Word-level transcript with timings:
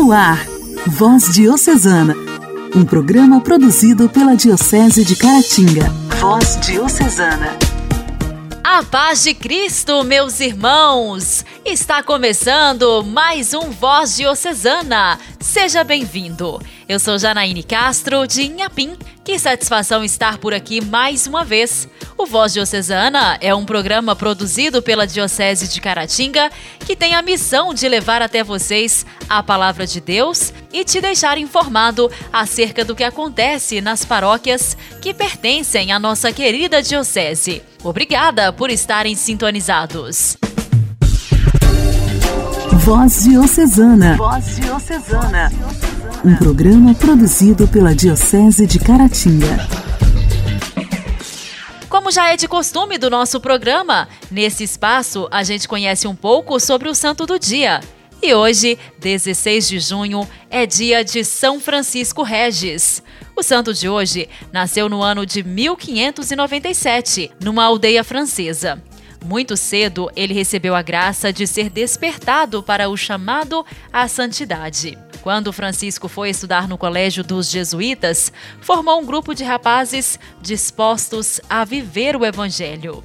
No 0.00 0.12
ar, 0.12 0.46
Voz 0.86 1.34
Diocesana, 1.34 2.14
um 2.72 2.84
programa 2.84 3.40
produzido 3.40 4.08
pela 4.08 4.36
Diocese 4.36 5.04
de 5.04 5.16
Caratinga. 5.16 5.90
Voz 6.20 6.56
Diocesana. 6.60 7.58
A 8.62 8.80
paz 8.84 9.24
de 9.24 9.34
Cristo, 9.34 10.04
meus 10.04 10.38
irmãos! 10.38 11.44
Está 11.64 12.00
começando 12.00 13.02
mais 13.02 13.52
um 13.52 13.72
Voz 13.72 14.14
Diocesana. 14.14 15.18
Seja 15.40 15.82
bem-vindo. 15.82 16.62
Eu 16.88 17.00
sou 17.00 17.18
Janaíne 17.18 17.64
Castro, 17.64 18.24
de 18.24 18.42
Inhapim. 18.42 18.96
Que 19.24 19.36
satisfação 19.36 20.04
estar 20.04 20.38
por 20.38 20.54
aqui 20.54 20.80
mais 20.80 21.26
uma 21.26 21.44
vez. 21.44 21.88
O 22.18 22.26
Voz 22.26 22.52
Diocesana 22.52 23.38
é 23.40 23.54
um 23.54 23.64
programa 23.64 24.16
produzido 24.16 24.82
pela 24.82 25.06
Diocese 25.06 25.68
de 25.68 25.80
Caratinga 25.80 26.50
que 26.80 26.96
tem 26.96 27.14
a 27.14 27.22
missão 27.22 27.72
de 27.72 27.88
levar 27.88 28.20
até 28.20 28.42
vocês 28.42 29.06
a 29.28 29.40
palavra 29.40 29.86
de 29.86 30.00
Deus 30.00 30.52
e 30.72 30.82
te 30.84 31.00
deixar 31.00 31.38
informado 31.38 32.10
acerca 32.32 32.84
do 32.84 32.96
que 32.96 33.04
acontece 33.04 33.80
nas 33.80 34.04
paróquias 34.04 34.76
que 35.00 35.14
pertencem 35.14 35.92
à 35.92 35.98
nossa 36.00 36.32
querida 36.32 36.82
Diocese. 36.82 37.62
Obrigada 37.84 38.52
por 38.52 38.68
estarem 38.68 39.14
sintonizados. 39.14 40.36
Voz 42.72 43.22
Diocesana. 43.22 44.16
Voz 44.16 44.56
Diocesana. 44.56 45.52
Um 46.24 46.34
programa 46.34 46.92
produzido 46.96 47.68
pela 47.68 47.94
Diocese 47.94 48.66
de 48.66 48.80
Caratinga. 48.80 49.87
Como 52.08 52.14
já 52.14 52.32
é 52.32 52.38
de 52.38 52.48
costume 52.48 52.96
do 52.96 53.10
nosso 53.10 53.38
programa, 53.38 54.08
nesse 54.30 54.64
espaço 54.64 55.28
a 55.30 55.42
gente 55.42 55.68
conhece 55.68 56.08
um 56.08 56.16
pouco 56.16 56.58
sobre 56.58 56.88
o 56.88 56.94
santo 56.94 57.26
do 57.26 57.38
dia. 57.38 57.82
E 58.22 58.32
hoje, 58.32 58.78
16 58.98 59.68
de 59.68 59.78
junho, 59.78 60.26
é 60.48 60.64
dia 60.64 61.04
de 61.04 61.22
São 61.22 61.60
Francisco 61.60 62.22
Regis. 62.22 63.02
O 63.36 63.42
santo 63.42 63.74
de 63.74 63.90
hoje 63.90 64.26
nasceu 64.50 64.88
no 64.88 65.02
ano 65.02 65.26
de 65.26 65.42
1597, 65.42 67.30
numa 67.44 67.64
aldeia 67.64 68.02
francesa. 68.02 68.82
Muito 69.22 69.54
cedo, 69.54 70.10
ele 70.16 70.32
recebeu 70.32 70.74
a 70.74 70.80
graça 70.80 71.30
de 71.30 71.46
ser 71.46 71.68
despertado 71.68 72.62
para 72.62 72.88
o 72.88 72.96
chamado 72.96 73.66
à 73.92 74.08
santidade. 74.08 74.96
Quando 75.28 75.52
Francisco 75.52 76.08
foi 76.08 76.30
estudar 76.30 76.66
no 76.66 76.78
colégio 76.78 77.22
dos 77.22 77.50
jesuítas, 77.50 78.32
formou 78.62 78.98
um 78.98 79.04
grupo 79.04 79.34
de 79.34 79.44
rapazes 79.44 80.18
dispostos 80.40 81.38
a 81.50 81.66
viver 81.66 82.16
o 82.16 82.24
evangelho. 82.24 83.04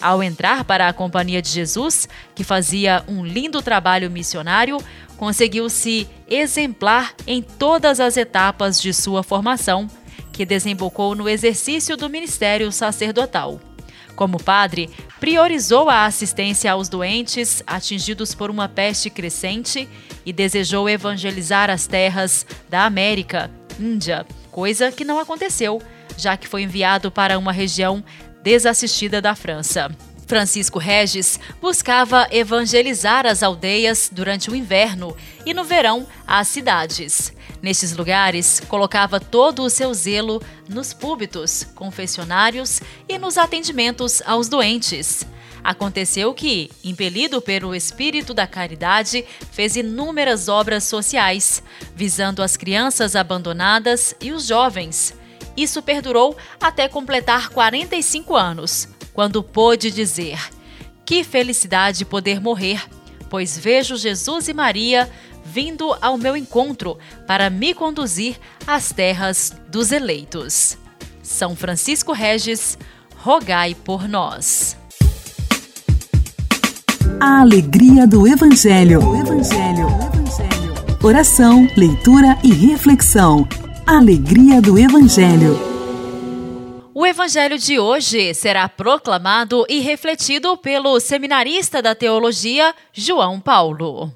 Ao 0.00 0.22
entrar 0.22 0.62
para 0.62 0.86
a 0.86 0.92
Companhia 0.92 1.42
de 1.42 1.48
Jesus, 1.48 2.08
que 2.32 2.44
fazia 2.44 3.02
um 3.08 3.26
lindo 3.26 3.60
trabalho 3.60 4.08
missionário, 4.08 4.78
conseguiu 5.16 5.68
se 5.68 6.08
exemplar 6.30 7.12
em 7.26 7.42
todas 7.42 7.98
as 7.98 8.16
etapas 8.16 8.80
de 8.80 8.94
sua 8.94 9.24
formação, 9.24 9.90
que 10.32 10.46
desembocou 10.46 11.16
no 11.16 11.28
exercício 11.28 11.96
do 11.96 12.08
ministério 12.08 12.70
sacerdotal. 12.70 13.58
Como 14.14 14.42
padre, 14.42 14.90
priorizou 15.18 15.90
a 15.90 16.04
assistência 16.04 16.70
aos 16.70 16.88
doentes 16.88 17.62
atingidos 17.66 18.34
por 18.34 18.50
uma 18.50 18.68
peste 18.68 19.10
crescente 19.10 19.88
e 20.24 20.32
desejou 20.32 20.88
evangelizar 20.88 21.70
as 21.70 21.86
terras 21.86 22.46
da 22.68 22.84
América, 22.84 23.50
Índia, 23.78 24.24
coisa 24.50 24.92
que 24.92 25.04
não 25.04 25.18
aconteceu, 25.18 25.82
já 26.16 26.36
que 26.36 26.46
foi 26.46 26.62
enviado 26.62 27.10
para 27.10 27.38
uma 27.38 27.52
região 27.52 28.04
desassistida 28.42 29.20
da 29.20 29.34
França. 29.34 29.90
Francisco 30.26 30.78
Regis 30.78 31.38
buscava 31.60 32.26
evangelizar 32.30 33.26
as 33.26 33.42
aldeias 33.42 34.10
durante 34.10 34.50
o 34.50 34.56
inverno 34.56 35.16
e 35.44 35.52
no 35.52 35.64
verão 35.64 36.06
as 36.26 36.48
cidades. 36.48 37.32
Nestes 37.62 37.96
lugares, 37.96 38.60
colocava 38.68 39.18
todo 39.18 39.62
o 39.62 39.70
seu 39.70 39.92
zelo 39.94 40.42
nos 40.68 40.92
púlpitos, 40.92 41.64
confessionários 41.74 42.80
e 43.08 43.18
nos 43.18 43.38
atendimentos 43.38 44.22
aos 44.26 44.48
doentes. 44.48 45.26
Aconteceu 45.62 46.34
que, 46.34 46.70
impelido 46.84 47.40
pelo 47.40 47.74
espírito 47.74 48.34
da 48.34 48.46
caridade, 48.46 49.24
fez 49.50 49.76
inúmeras 49.76 50.46
obras 50.46 50.84
sociais, 50.84 51.62
visando 51.96 52.42
as 52.42 52.54
crianças 52.54 53.16
abandonadas 53.16 54.14
e 54.20 54.30
os 54.30 54.46
jovens. 54.46 55.14
Isso 55.56 55.80
perdurou 55.80 56.36
até 56.60 56.88
completar 56.88 57.48
45 57.48 58.36
anos, 58.36 58.88
quando 59.14 59.42
pôde 59.42 59.90
dizer: 59.90 60.38
Que 61.06 61.24
felicidade 61.24 62.04
poder 62.04 62.40
morrer, 62.40 62.84
pois 63.30 63.56
vejo 63.56 63.96
Jesus 63.96 64.48
e 64.48 64.52
Maria 64.52 65.10
vindo 65.44 65.94
ao 66.00 66.18
meu 66.18 66.36
encontro 66.36 66.98
para 67.26 67.48
me 67.48 67.72
conduzir 67.74 68.36
às 68.66 68.92
terras 68.92 69.54
dos 69.68 69.92
eleitos. 69.92 70.76
São 71.22 71.54
Francisco 71.54 72.12
Regis, 72.12 72.76
rogai 73.16 73.74
por 73.74 74.08
nós. 74.08 74.76
A 77.20 77.40
alegria 77.40 78.06
do 78.06 78.26
Evangelho. 78.26 79.00
O 79.00 79.16
Evangelho. 79.16 79.86
Evangelho. 79.88 80.74
Oração, 81.02 81.68
leitura 81.76 82.38
e 82.42 82.52
reflexão. 82.52 83.46
Alegria 83.86 84.60
do 84.60 84.78
Evangelho. 84.78 85.73
O 87.14 87.16
Evangelho 87.16 87.56
de 87.56 87.78
hoje 87.78 88.34
será 88.34 88.68
proclamado 88.68 89.64
e 89.68 89.78
refletido 89.78 90.56
pelo 90.56 90.98
seminarista 90.98 91.80
da 91.80 91.94
teologia 91.94 92.74
João 92.92 93.38
Paulo. 93.38 94.12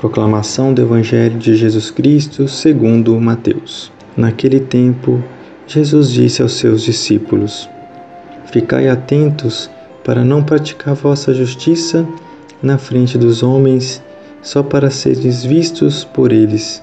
Proclamação 0.00 0.72
do 0.72 0.80
Evangelho 0.80 1.40
de 1.40 1.56
Jesus 1.56 1.90
Cristo 1.90 2.46
segundo 2.46 3.20
Mateus. 3.20 3.90
Naquele 4.16 4.60
tempo, 4.60 5.20
Jesus 5.66 6.12
disse 6.12 6.40
aos 6.40 6.52
seus 6.52 6.82
discípulos: 6.82 7.68
Ficai 8.52 8.88
atentos 8.88 9.68
para 10.04 10.24
não 10.24 10.44
praticar 10.44 10.94
vossa 10.94 11.34
justiça 11.34 12.06
na 12.62 12.78
frente 12.78 13.18
dos 13.18 13.42
homens, 13.42 14.00
só 14.40 14.62
para 14.62 14.88
seres 14.88 15.44
vistos 15.44 16.04
por 16.04 16.30
eles. 16.30 16.80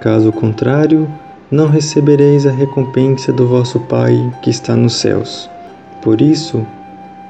Caso 0.00 0.32
contrário, 0.32 1.08
não 1.48 1.68
recebereis 1.68 2.48
a 2.48 2.50
recompensa 2.50 3.32
do 3.32 3.46
vosso 3.46 3.78
Pai 3.78 4.12
que 4.42 4.50
está 4.50 4.74
nos 4.74 4.94
céus. 4.94 5.48
Por 6.02 6.20
isso, 6.20 6.66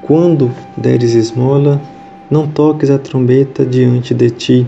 quando 0.01 0.51
deres 0.75 1.13
esmola, 1.13 1.79
não 2.27 2.47
toques 2.47 2.89
a 2.89 2.97
trombeta 2.97 3.63
diante 3.63 4.11
de 4.11 4.31
ti 4.31 4.67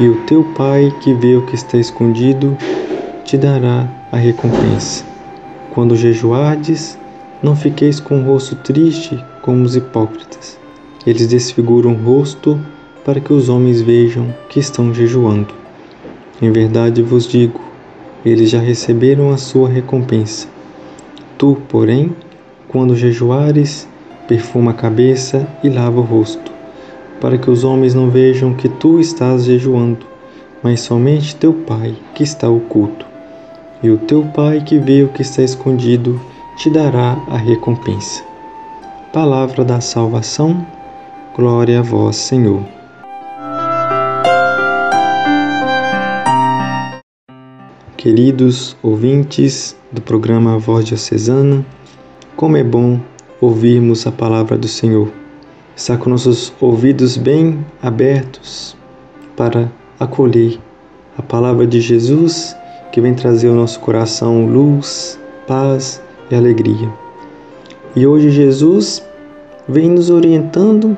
e 0.00 0.08
o 0.08 0.16
teu 0.26 0.44
Pai 0.56 0.92
que 1.00 1.12
vê 1.14 1.36
o 1.36 1.46
que 1.46 1.54
está 1.54 1.78
escondido 1.78 2.56
te 3.24 3.36
dará 3.36 3.88
a 4.10 4.16
recompensa. 4.16 5.04
Quando 5.70 5.96
jejuardes, 5.96 6.98
não 7.42 7.56
fiqueis 7.56 8.00
com 8.00 8.20
o 8.20 8.24
rosto 8.24 8.56
triste 8.56 9.22
como 9.40 9.64
os 9.64 9.76
hipócritas. 9.76 10.58
Eles 11.06 11.26
desfiguram 11.26 11.92
o 11.92 12.02
rosto 12.02 12.58
para 13.04 13.20
que 13.20 13.32
os 13.32 13.48
homens 13.48 13.82
vejam 13.82 14.34
que 14.48 14.60
estão 14.60 14.94
jejuando. 14.94 15.54
Em 16.40 16.50
verdade 16.50 17.02
vos 17.02 17.26
digo, 17.26 17.60
eles 18.24 18.50
já 18.50 18.60
receberam 18.60 19.32
a 19.32 19.36
sua 19.36 19.68
recompensa. 19.68 20.46
Tu, 21.36 21.56
porém, 21.68 22.14
quando 22.68 22.96
jejuares, 22.96 23.88
perfuma 24.28 24.70
a 24.70 24.74
cabeça 24.74 25.46
e 25.62 25.68
lava 25.68 26.00
o 26.00 26.04
rosto, 26.04 26.52
para 27.22 27.38
que 27.38 27.48
os 27.48 27.62
homens 27.62 27.94
não 27.94 28.10
vejam 28.10 28.52
que 28.52 28.68
tu 28.68 28.98
estás 28.98 29.44
jejuando, 29.44 30.04
mas 30.60 30.80
somente 30.80 31.36
teu 31.36 31.54
Pai 31.54 31.94
que 32.16 32.24
está 32.24 32.48
oculto. 32.48 33.06
E 33.80 33.90
o 33.90 33.96
teu 33.96 34.24
Pai 34.24 34.60
que 34.60 34.76
vê 34.76 35.04
o 35.04 35.08
que 35.08 35.22
está 35.22 35.40
escondido 35.40 36.20
te 36.56 36.68
dará 36.68 37.16
a 37.28 37.36
recompensa. 37.36 38.24
Palavra 39.12 39.64
da 39.64 39.80
salvação, 39.80 40.66
glória 41.36 41.78
a 41.78 41.82
vós, 41.82 42.16
Senhor. 42.16 42.64
Queridos 47.96 48.76
ouvintes 48.82 49.76
do 49.92 50.02
programa 50.02 50.58
Voz 50.58 50.84
Diocesana, 50.84 51.64
como 52.34 52.56
é 52.56 52.64
bom 52.64 52.98
ouvirmos 53.40 54.08
a 54.08 54.10
palavra 54.10 54.58
do 54.58 54.66
Senhor. 54.66 55.21
Está 55.74 55.96
com 55.96 56.10
nossos 56.10 56.52
ouvidos 56.60 57.16
bem 57.16 57.64
abertos 57.82 58.76
para 59.34 59.72
acolher 59.98 60.60
a 61.16 61.22
palavra 61.22 61.66
de 61.66 61.80
Jesus 61.80 62.54
que 62.92 63.00
vem 63.00 63.14
trazer 63.14 63.48
ao 63.48 63.54
nosso 63.54 63.80
coração 63.80 64.44
luz, 64.44 65.18
paz 65.46 66.02
e 66.30 66.34
alegria. 66.34 66.90
E 67.96 68.06
hoje 68.06 68.30
Jesus 68.30 69.02
vem 69.66 69.88
nos 69.88 70.10
orientando 70.10 70.94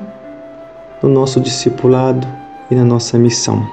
no 1.01 1.07
nosso 1.07 1.39
discipulado 1.39 2.27
e 2.69 2.75
na 2.75 2.83
nossa 2.83 3.17
missão. 3.17 3.65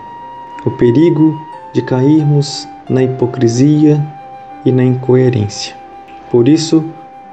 O 0.65 0.71
perigo 0.71 1.37
de 1.75 1.83
cairmos 1.83 2.67
na 2.89 3.03
hipocrisia 3.03 4.01
e 4.65 4.71
na 4.71 4.85
incoerência. 4.85 5.75
Por 6.31 6.47
isso, 6.47 6.85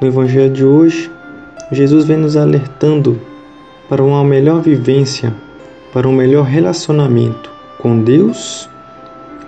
no 0.02 0.08
Evangelho 0.08 0.52
de 0.52 0.66
hoje, 0.66 1.12
Jesus 1.72 2.06
vem 2.06 2.18
nos 2.18 2.36
alertando 2.36 3.29
para 3.90 4.04
uma 4.04 4.24
melhor 4.24 4.62
vivência, 4.62 5.34
para 5.92 6.08
um 6.08 6.14
melhor 6.14 6.46
relacionamento 6.46 7.52
com 7.80 8.00
Deus, 8.00 8.70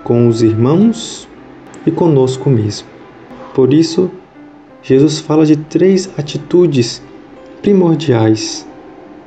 com 0.03 0.27
os 0.27 0.41
irmãos 0.41 1.29
e 1.85 1.91
conosco 1.91 2.49
mesmo. 2.49 2.87
Por 3.53 3.71
isso, 3.71 4.09
Jesus 4.81 5.19
fala 5.19 5.45
de 5.45 5.55
três 5.55 6.09
atitudes 6.17 7.03
primordiais 7.61 8.67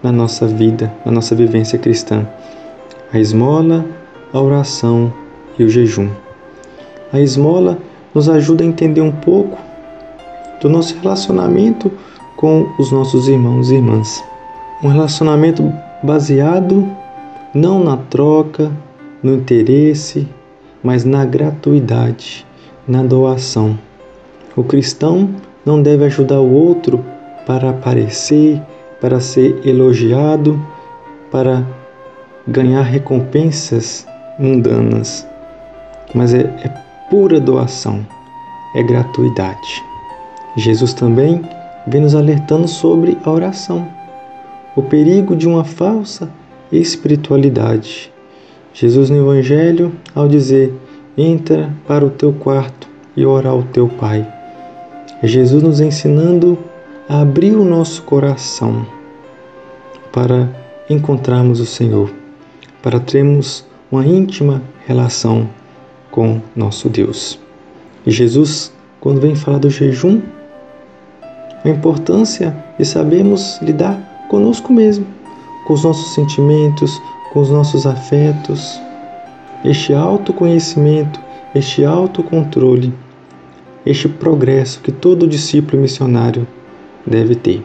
na 0.02 0.10
nossa 0.10 0.48
vida, 0.48 0.92
na 1.06 1.12
nossa 1.12 1.34
vivência 1.36 1.78
cristã: 1.78 2.26
a 3.12 3.18
esmola, 3.18 3.86
a 4.32 4.40
oração 4.40 5.12
e 5.56 5.62
o 5.62 5.68
jejum. 5.68 6.08
A 7.12 7.20
esmola 7.20 7.78
nos 8.12 8.28
ajuda 8.28 8.64
a 8.64 8.66
entender 8.66 9.00
um 9.00 9.12
pouco 9.12 9.58
do 10.60 10.68
nosso 10.68 10.96
relacionamento 11.00 11.92
com 12.36 12.68
os 12.78 12.90
nossos 12.90 13.28
irmãos 13.28 13.70
e 13.70 13.76
irmãs. 13.76 14.24
Um 14.82 14.88
relacionamento 14.88 15.72
baseado 16.02 16.86
não 17.54 17.82
na 17.82 17.96
troca, 17.96 18.70
no 19.22 19.34
interesse, 19.34 20.28
mas 20.82 21.04
na 21.04 21.24
gratuidade, 21.24 22.44
na 22.86 23.02
doação. 23.02 23.78
O 24.56 24.62
cristão 24.62 25.30
não 25.64 25.80
deve 25.80 26.04
ajudar 26.04 26.40
o 26.40 26.52
outro 26.52 27.04
para 27.46 27.70
aparecer, 27.70 28.60
para 29.00 29.20
ser 29.20 29.66
elogiado, 29.66 30.60
para 31.30 31.64
ganhar 32.46 32.82
recompensas 32.82 34.06
mundanas, 34.38 35.26
mas 36.14 36.34
é, 36.34 36.40
é 36.40 36.68
pura 37.08 37.40
doação, 37.40 38.04
é 38.74 38.82
gratuidade. 38.82 39.82
Jesus 40.56 40.92
também 40.92 41.42
vem 41.86 42.02
nos 42.02 42.14
alertando 42.14 42.68
sobre 42.68 43.16
a 43.24 43.30
oração, 43.30 43.86
o 44.76 44.82
perigo 44.82 45.36
de 45.36 45.46
uma 45.46 45.64
falsa 45.64 46.28
espiritualidade. 46.72 48.12
Jesus 48.72 49.08
no 49.08 49.16
Evangelho, 49.16 49.92
ao 50.14 50.26
dizer: 50.26 50.72
Entra 51.16 51.72
para 51.86 52.04
o 52.04 52.10
teu 52.10 52.32
quarto 52.32 52.88
e 53.16 53.24
ora 53.24 53.48
ao 53.48 53.62
teu 53.62 53.88
Pai. 53.88 54.26
É 55.22 55.26
Jesus 55.26 55.62
nos 55.62 55.80
ensinando 55.80 56.58
a 57.08 57.20
abrir 57.20 57.54
o 57.54 57.64
nosso 57.64 58.02
coração 58.02 58.84
para 60.12 60.48
encontrarmos 60.90 61.60
o 61.60 61.66
Senhor, 61.66 62.12
para 62.82 62.98
termos 62.98 63.64
uma 63.90 64.04
íntima 64.04 64.60
relação 64.86 65.48
com 66.10 66.40
nosso 66.54 66.88
Deus. 66.88 67.38
E 68.04 68.10
Jesus, 68.10 68.72
quando 69.00 69.20
vem 69.20 69.34
falar 69.34 69.58
do 69.58 69.70
jejum, 69.70 70.20
a 71.64 71.68
importância 71.68 72.54
de 72.78 72.84
sabermos 72.84 73.58
lidar 73.62 74.13
conosco 74.28 74.72
mesmo, 74.72 75.06
com 75.66 75.74
os 75.74 75.84
nossos 75.84 76.14
sentimentos, 76.14 77.00
com 77.32 77.40
os 77.40 77.50
nossos 77.50 77.86
afetos. 77.86 78.80
Este 79.64 79.94
autoconhecimento, 79.94 81.20
este 81.54 81.84
autocontrole, 81.84 82.92
este 83.86 84.08
progresso 84.08 84.80
que 84.80 84.92
todo 84.92 85.26
discípulo 85.26 85.82
missionário 85.82 86.46
deve 87.06 87.34
ter. 87.34 87.62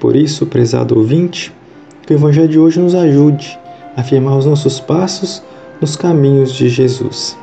Por 0.00 0.14
isso, 0.14 0.46
prezado 0.46 0.96
ouvinte, 0.96 1.52
que 2.06 2.14
o 2.14 2.16
Evangelho 2.16 2.48
de 2.48 2.58
hoje 2.58 2.80
nos 2.80 2.94
ajude 2.94 3.58
a 3.96 4.00
afirmar 4.00 4.36
os 4.36 4.46
nossos 4.46 4.80
passos 4.80 5.42
nos 5.80 5.96
caminhos 5.96 6.54
de 6.54 6.68
Jesus. 6.68 7.36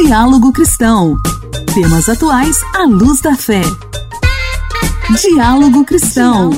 Diálogo 0.00 0.52
Cristão. 0.52 1.16
Temas 1.74 2.08
atuais 2.08 2.56
à 2.72 2.84
luz 2.84 3.20
da 3.20 3.36
fé. 3.36 3.62
Diálogo 5.20 5.84
Cristão. 5.84 6.50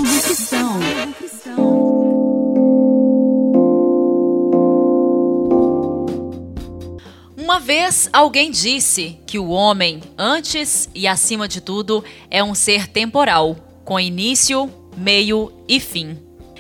Uma 7.34 7.58
vez 7.58 8.10
alguém 8.12 8.50
disse 8.50 9.18
que 9.26 9.38
o 9.38 9.48
homem, 9.48 10.02
antes 10.18 10.90
e 10.94 11.08
acima 11.08 11.48
de 11.48 11.62
tudo, 11.62 12.04
é 12.30 12.44
um 12.44 12.54
ser 12.54 12.88
temporal, 12.88 13.56
com 13.86 13.98
início, 13.98 14.70
meio 14.94 15.50
e 15.66 15.80
fim. 15.80 16.18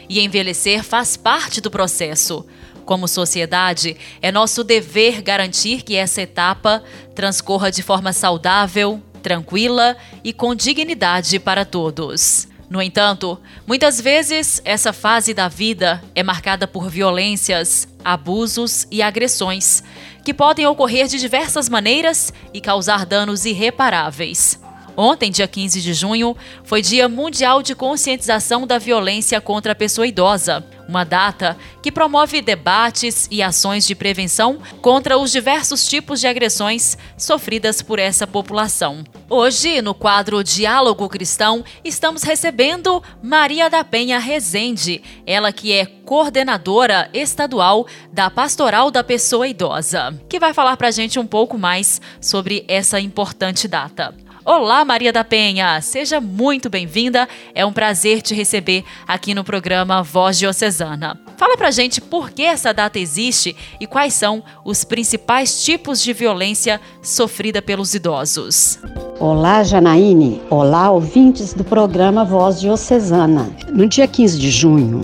E 0.08 0.18
envelhecer 0.20 0.82
faz 0.82 1.14
parte 1.14 1.60
do 1.60 1.70
processo. 1.70 2.46
Como 2.84 3.06
sociedade, 3.06 3.96
é 4.20 4.32
nosso 4.32 4.64
dever 4.64 5.22
garantir 5.22 5.82
que 5.82 5.96
essa 5.96 6.22
etapa 6.22 6.82
transcorra 7.14 7.70
de 7.70 7.82
forma 7.82 8.12
saudável, 8.12 9.02
tranquila 9.22 9.96
e 10.24 10.32
com 10.32 10.54
dignidade 10.54 11.38
para 11.38 11.64
todos. 11.64 12.48
No 12.70 12.80
entanto, 12.80 13.36
muitas 13.66 14.00
vezes 14.00 14.62
essa 14.64 14.92
fase 14.92 15.34
da 15.34 15.48
vida 15.48 16.00
é 16.14 16.22
marcada 16.22 16.68
por 16.68 16.88
violências, 16.88 17.88
abusos 18.04 18.86
e 18.92 19.02
agressões, 19.02 19.82
que 20.24 20.32
podem 20.32 20.66
ocorrer 20.66 21.08
de 21.08 21.18
diversas 21.18 21.68
maneiras 21.68 22.32
e 22.54 22.60
causar 22.60 23.04
danos 23.04 23.44
irreparáveis. 23.44 24.60
Ontem, 25.02 25.30
dia 25.30 25.48
15 25.48 25.80
de 25.80 25.94
junho, 25.94 26.36
foi 26.62 26.82
Dia 26.82 27.08
Mundial 27.08 27.62
de 27.62 27.74
Conscientização 27.74 28.66
da 28.66 28.76
Violência 28.76 29.40
contra 29.40 29.72
a 29.72 29.74
Pessoa 29.74 30.06
Idosa, 30.06 30.62
uma 30.86 31.04
data 31.04 31.56
que 31.82 31.90
promove 31.90 32.42
debates 32.42 33.26
e 33.30 33.42
ações 33.42 33.86
de 33.86 33.94
prevenção 33.94 34.58
contra 34.82 35.16
os 35.16 35.32
diversos 35.32 35.88
tipos 35.88 36.20
de 36.20 36.26
agressões 36.26 36.98
sofridas 37.16 37.80
por 37.80 37.98
essa 37.98 38.26
população. 38.26 39.02
Hoje, 39.26 39.80
no 39.80 39.94
quadro 39.94 40.44
Diálogo 40.44 41.08
Cristão, 41.08 41.64
estamos 41.82 42.22
recebendo 42.22 43.02
Maria 43.22 43.70
da 43.70 43.82
Penha 43.82 44.18
Rezende, 44.18 45.02
ela 45.26 45.50
que 45.50 45.72
é 45.72 45.86
coordenadora 45.86 47.08
estadual 47.14 47.86
da 48.12 48.28
Pastoral 48.28 48.90
da 48.90 49.02
Pessoa 49.02 49.48
Idosa, 49.48 50.20
que 50.28 50.38
vai 50.38 50.52
falar 50.52 50.76
para 50.76 50.88
a 50.88 50.90
gente 50.90 51.18
um 51.18 51.26
pouco 51.26 51.56
mais 51.56 52.02
sobre 52.20 52.66
essa 52.68 53.00
importante 53.00 53.66
data. 53.66 54.14
Olá, 54.52 54.84
Maria 54.84 55.12
da 55.12 55.22
Penha! 55.22 55.80
Seja 55.80 56.20
muito 56.20 56.68
bem-vinda. 56.68 57.28
É 57.54 57.64
um 57.64 57.72
prazer 57.72 58.20
te 58.20 58.34
receber 58.34 58.82
aqui 59.06 59.32
no 59.32 59.44
programa 59.44 60.02
Voz 60.02 60.36
Diocesana. 60.40 61.16
Fala 61.36 61.56
pra 61.56 61.70
gente 61.70 62.00
por 62.00 62.32
que 62.32 62.42
essa 62.42 62.74
data 62.74 62.98
existe 62.98 63.54
e 63.80 63.86
quais 63.86 64.12
são 64.12 64.42
os 64.64 64.82
principais 64.82 65.62
tipos 65.62 66.02
de 66.02 66.12
violência 66.12 66.80
sofrida 67.00 67.62
pelos 67.62 67.94
idosos. 67.94 68.80
Olá, 69.20 69.62
Janaíne. 69.62 70.42
Olá, 70.50 70.90
ouvintes 70.90 71.54
do 71.54 71.62
programa 71.62 72.24
Voz 72.24 72.60
Diocesana. 72.60 73.48
No 73.68 73.86
dia 73.86 74.08
15 74.08 74.36
de 74.36 74.50
junho, 74.50 75.02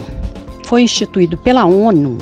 foi 0.64 0.82
instituído 0.82 1.38
pela 1.38 1.64
ONU 1.64 2.18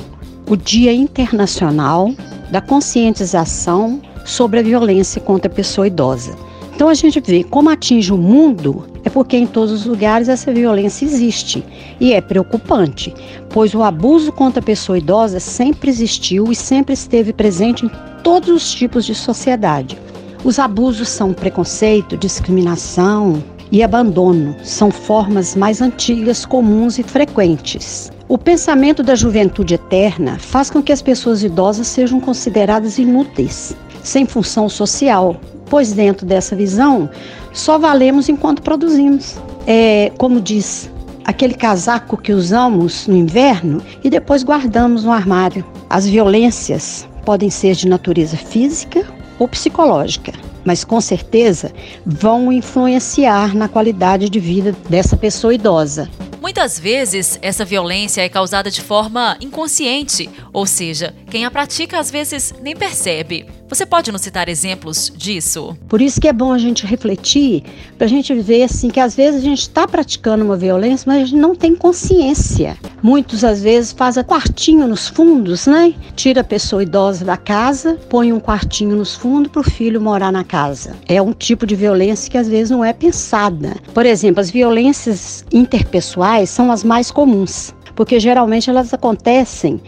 o 0.46 0.54
Dia 0.56 0.92
Internacional 0.92 2.12
da 2.50 2.60
conscientização 2.60 4.02
sobre 4.26 4.60
a 4.60 4.62
violência 4.62 5.22
contra 5.22 5.50
a 5.50 5.54
pessoa 5.54 5.86
idosa. 5.86 6.36
Então 6.74 6.88
a 6.88 6.94
gente 6.94 7.20
vê 7.20 7.44
como 7.44 7.70
atinge 7.70 8.12
o 8.12 8.18
mundo 8.18 8.84
é 9.04 9.10
porque 9.10 9.36
em 9.36 9.46
todos 9.46 9.70
os 9.70 9.86
lugares 9.86 10.28
essa 10.28 10.52
violência 10.52 11.04
existe 11.04 11.64
e 12.00 12.12
é 12.12 12.20
preocupante, 12.20 13.14
pois 13.50 13.74
o 13.74 13.82
abuso 13.82 14.32
contra 14.32 14.60
a 14.60 14.64
pessoa 14.64 14.98
idosa 14.98 15.38
sempre 15.38 15.88
existiu 15.88 16.50
e 16.50 16.54
sempre 16.56 16.94
esteve 16.94 17.32
presente 17.32 17.86
em 17.86 17.90
todos 18.24 18.48
os 18.48 18.74
tipos 18.74 19.04
de 19.04 19.14
sociedade. 19.14 19.96
Os 20.42 20.58
abusos 20.58 21.08
são 21.08 21.32
preconceito, 21.32 22.16
discriminação 22.16 23.42
e 23.70 23.82
abandono, 23.82 24.56
são 24.62 24.90
formas 24.90 25.54
mais 25.54 25.80
antigas, 25.80 26.44
comuns 26.44 26.98
e 26.98 27.02
frequentes. 27.02 28.10
O 28.28 28.36
pensamento 28.36 29.02
da 29.02 29.14
juventude 29.14 29.74
eterna 29.74 30.38
faz 30.38 30.70
com 30.70 30.82
que 30.82 30.92
as 30.92 31.00
pessoas 31.00 31.42
idosas 31.42 31.86
sejam 31.86 32.20
consideradas 32.20 32.98
inúteis, 32.98 33.76
sem 34.02 34.26
função 34.26 34.68
social, 34.68 35.36
pois 35.74 35.92
dentro 35.92 36.24
dessa 36.24 36.54
visão 36.54 37.10
só 37.52 37.78
valemos 37.78 38.28
enquanto 38.28 38.62
produzimos. 38.62 39.36
É, 39.66 40.12
como 40.16 40.40
diz, 40.40 40.88
aquele 41.24 41.54
casaco 41.54 42.16
que 42.16 42.32
usamos 42.32 43.08
no 43.08 43.16
inverno 43.16 43.82
e 44.04 44.08
depois 44.08 44.44
guardamos 44.44 45.02
no 45.02 45.10
armário. 45.10 45.64
As 45.90 46.06
violências 46.06 47.08
podem 47.24 47.50
ser 47.50 47.74
de 47.74 47.88
natureza 47.88 48.36
física 48.36 49.04
ou 49.36 49.48
psicológica, 49.48 50.32
mas 50.64 50.84
com 50.84 51.00
certeza 51.00 51.72
vão 52.06 52.52
influenciar 52.52 53.52
na 53.52 53.66
qualidade 53.66 54.30
de 54.30 54.38
vida 54.38 54.76
dessa 54.88 55.16
pessoa 55.16 55.52
idosa. 55.56 56.08
Muitas 56.44 56.78
vezes, 56.78 57.38
essa 57.40 57.64
violência 57.64 58.20
é 58.20 58.28
causada 58.28 58.70
de 58.70 58.82
forma 58.82 59.34
inconsciente, 59.40 60.28
ou 60.52 60.66
seja, 60.66 61.14
quem 61.30 61.46
a 61.46 61.50
pratica 61.50 61.98
às 61.98 62.10
vezes 62.10 62.52
nem 62.60 62.76
percebe. 62.76 63.46
Você 63.66 63.86
pode 63.86 64.12
nos 64.12 64.20
citar 64.20 64.46
exemplos 64.46 65.10
disso? 65.16 65.74
Por 65.88 66.02
isso 66.02 66.20
que 66.20 66.28
é 66.28 66.32
bom 66.34 66.52
a 66.52 66.58
gente 66.58 66.86
refletir, 66.86 67.64
para 67.96 68.04
a 68.04 68.08
gente 68.08 68.34
ver 68.34 68.64
assim 68.64 68.90
que 68.90 69.00
às 69.00 69.16
vezes 69.16 69.40
a 69.40 69.44
gente 69.44 69.62
está 69.62 69.88
praticando 69.88 70.44
uma 70.44 70.56
violência, 70.56 71.04
mas 71.06 71.22
a 71.22 71.24
gente 71.24 71.36
não 71.36 71.56
tem 71.56 71.74
consciência. 71.74 72.76
Muitos 73.02 73.42
às 73.42 73.62
vezes 73.62 73.92
fazem 73.92 74.22
quartinho 74.22 74.86
nos 74.86 75.08
fundos, 75.08 75.66
né? 75.66 75.94
Tira 76.14 76.42
a 76.42 76.44
pessoa 76.44 76.82
idosa 76.82 77.24
da 77.24 77.38
casa, 77.38 77.98
põe 78.10 78.32
um 78.34 78.38
quartinho 78.38 78.94
nos 78.96 79.14
fundos 79.14 79.50
para 79.50 79.60
o 79.60 79.64
filho 79.64 80.00
morar 80.00 80.30
na 80.30 80.44
casa. 80.44 80.94
É 81.08 81.20
um 81.20 81.32
tipo 81.32 81.66
de 81.66 81.74
violência 81.74 82.30
que 82.30 82.38
às 82.38 82.48
vezes 82.48 82.70
não 82.70 82.84
é 82.84 82.92
pensada. 82.92 83.76
Por 83.94 84.04
exemplo, 84.04 84.42
as 84.42 84.50
violências 84.50 85.42
interpessoais 85.50 86.33
são 86.50 86.72
as 86.72 86.82
mais 86.82 87.10
comuns, 87.10 87.74
porque 87.94 88.18
geralmente 88.18 88.68
elas 88.68 88.92
acontecem 88.92 89.80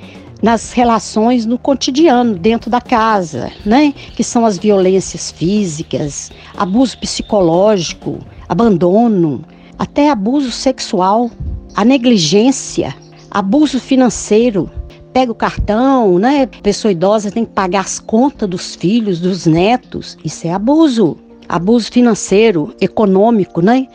nas 0.43 0.73
relações 0.73 1.47
no 1.47 1.59
cotidiano, 1.59 2.38
dentro 2.38 2.71
da 2.71 2.81
casa, 2.81 3.50
né? 3.65 3.93
Que 4.15 4.23
são 4.23 4.45
as 4.45 4.59
violências 4.59 5.31
físicas, 5.31 6.31
abuso 6.57 6.99
psicológico, 6.99 8.19
abandono, 8.49 9.45
até 9.79 10.11
abuso 10.11 10.50
sexual, 10.50 11.31
a 11.75 11.85
negligência, 11.85 12.95
abuso 13.31 13.81
financeiro. 13.81 14.71
Pega 15.12 15.33
o 15.33 15.35
cartão, 15.35 16.19
né? 16.19 16.47
Pessoa 16.62 16.93
idosa 16.93 17.31
tem 17.31 17.45
que 17.45 17.53
pagar 17.53 17.81
as 17.81 17.99
contas 17.99 18.49
dos 18.49 18.75
filhos, 18.75 19.19
dos 19.19 19.47
netos. 19.47 20.19
Isso 20.23 20.47
é 20.47 20.53
abuso 20.53 21.17
abuso 21.49 21.91
financeiro, 21.91 22.75
econômico, 22.81 23.61
né? 23.61 23.88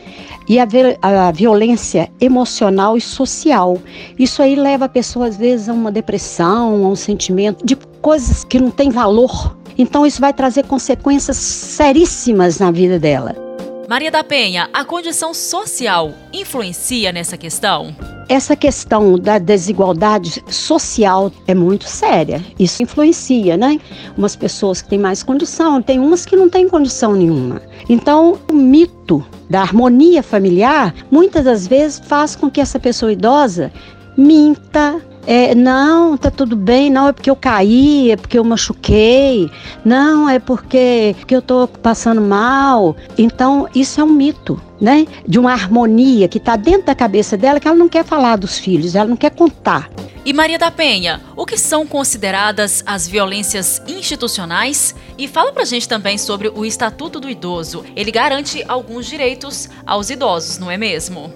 E 0.48 0.58
a, 0.58 0.66
a, 1.02 1.30
violência 1.30 2.10
emocional 2.20 2.96
e 2.96 3.00
social. 3.00 3.78
Isso 4.18 4.42
aí 4.42 4.56
leva 4.56 4.86
a 4.86 4.88
pessoa, 4.88 5.26
às 5.26 5.36
vezes, 5.36 5.68
a 5.68 5.72
uma 5.72 5.92
depressão, 5.92 6.84
a 6.84 6.88
um 6.88 6.96
sentimento 6.96 7.64
de 7.64 7.76
coisas 8.00 8.44
que 8.44 8.58
não 8.58 8.70
têm 8.70 8.90
valor. 8.90 9.56
Então, 9.78 10.04
isso 10.04 10.20
vai 10.20 10.32
trazer 10.32 10.64
consequências 10.64 11.36
seríssimas 11.36 12.58
na 12.58 12.70
vida 12.70 12.98
dela. 12.98 13.51
Maria 13.92 14.10
da 14.10 14.24
Penha, 14.24 14.70
a 14.72 14.86
condição 14.86 15.34
social 15.34 16.14
influencia 16.32 17.12
nessa 17.12 17.36
questão? 17.36 17.94
Essa 18.26 18.56
questão 18.56 19.18
da 19.18 19.36
desigualdade 19.36 20.42
social 20.48 21.30
é 21.46 21.54
muito 21.54 21.86
séria. 21.86 22.42
Isso 22.58 22.82
influencia, 22.82 23.54
né? 23.54 23.78
Umas 24.16 24.34
pessoas 24.34 24.80
que 24.80 24.88
têm 24.88 24.98
mais 24.98 25.22
condição, 25.22 25.82
tem 25.82 26.00
umas 26.00 26.24
que 26.24 26.34
não 26.34 26.48
têm 26.48 26.70
condição 26.70 27.12
nenhuma. 27.12 27.60
Então, 27.86 28.38
o 28.48 28.54
mito 28.54 29.22
da 29.50 29.60
harmonia 29.60 30.22
familiar 30.22 30.94
muitas 31.10 31.44
das 31.44 31.66
vezes 31.66 32.00
faz 32.06 32.34
com 32.34 32.50
que 32.50 32.62
essa 32.62 32.80
pessoa 32.80 33.12
idosa 33.12 33.70
minta, 34.16 35.02
é, 35.26 35.54
não, 35.54 36.16
tá 36.16 36.30
tudo 36.30 36.56
bem, 36.56 36.90
não 36.90 37.08
é 37.08 37.12
porque 37.12 37.30
eu 37.30 37.36
caí, 37.36 38.10
é 38.10 38.16
porque 38.16 38.38
eu 38.38 38.44
machuquei, 38.44 39.50
não 39.84 40.28
é 40.28 40.38
porque, 40.38 41.14
porque 41.18 41.36
eu 41.36 41.42
tô 41.42 41.68
passando 41.68 42.20
mal. 42.20 42.96
Então, 43.16 43.68
isso 43.74 44.00
é 44.00 44.04
um 44.04 44.12
mito, 44.12 44.60
né? 44.80 45.06
De 45.26 45.38
uma 45.38 45.52
harmonia 45.52 46.26
que 46.26 46.38
está 46.38 46.56
dentro 46.56 46.86
da 46.86 46.94
cabeça 46.94 47.36
dela 47.36 47.60
que 47.60 47.68
ela 47.68 47.76
não 47.76 47.88
quer 47.88 48.04
falar 48.04 48.36
dos 48.36 48.58
filhos, 48.58 48.94
ela 48.94 49.08
não 49.08 49.16
quer 49.16 49.30
contar. 49.30 49.88
E 50.24 50.32
Maria 50.32 50.58
da 50.58 50.70
Penha, 50.70 51.20
o 51.36 51.44
que 51.44 51.58
são 51.58 51.84
consideradas 51.84 52.82
as 52.86 53.08
violências 53.08 53.82
institucionais? 53.88 54.94
E 55.18 55.26
fala 55.26 55.52
pra 55.52 55.64
gente 55.64 55.88
também 55.88 56.16
sobre 56.16 56.48
o 56.48 56.64
Estatuto 56.64 57.18
do 57.18 57.28
Idoso. 57.28 57.84
Ele 57.96 58.12
garante 58.12 58.64
alguns 58.68 59.06
direitos 59.06 59.68
aos 59.84 60.10
idosos, 60.10 60.58
não 60.58 60.70
é 60.70 60.76
mesmo? 60.76 61.32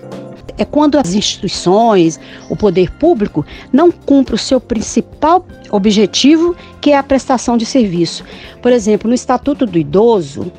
É 0.59 0.65
quando 0.65 0.97
as 0.99 1.15
instituições, 1.15 2.19
o 2.49 2.57
poder 2.57 2.91
público, 2.93 3.45
não 3.73 3.91
cumpre 3.91 4.35
o 4.35 4.39
seu 4.39 4.61
principal 4.61 5.47
objetivo, 5.71 6.57
que 6.81 6.93
é 6.93 6.99
a 6.99 7.03
prestação 7.03 7.57
de 7.57 7.67
serviço. 7.67 8.25
Por 8.63 8.73
exemplo, 8.73 9.09
no 9.09 9.15
Estatuto 9.15 9.67
do 9.67 9.79
Idoso, 9.79 10.51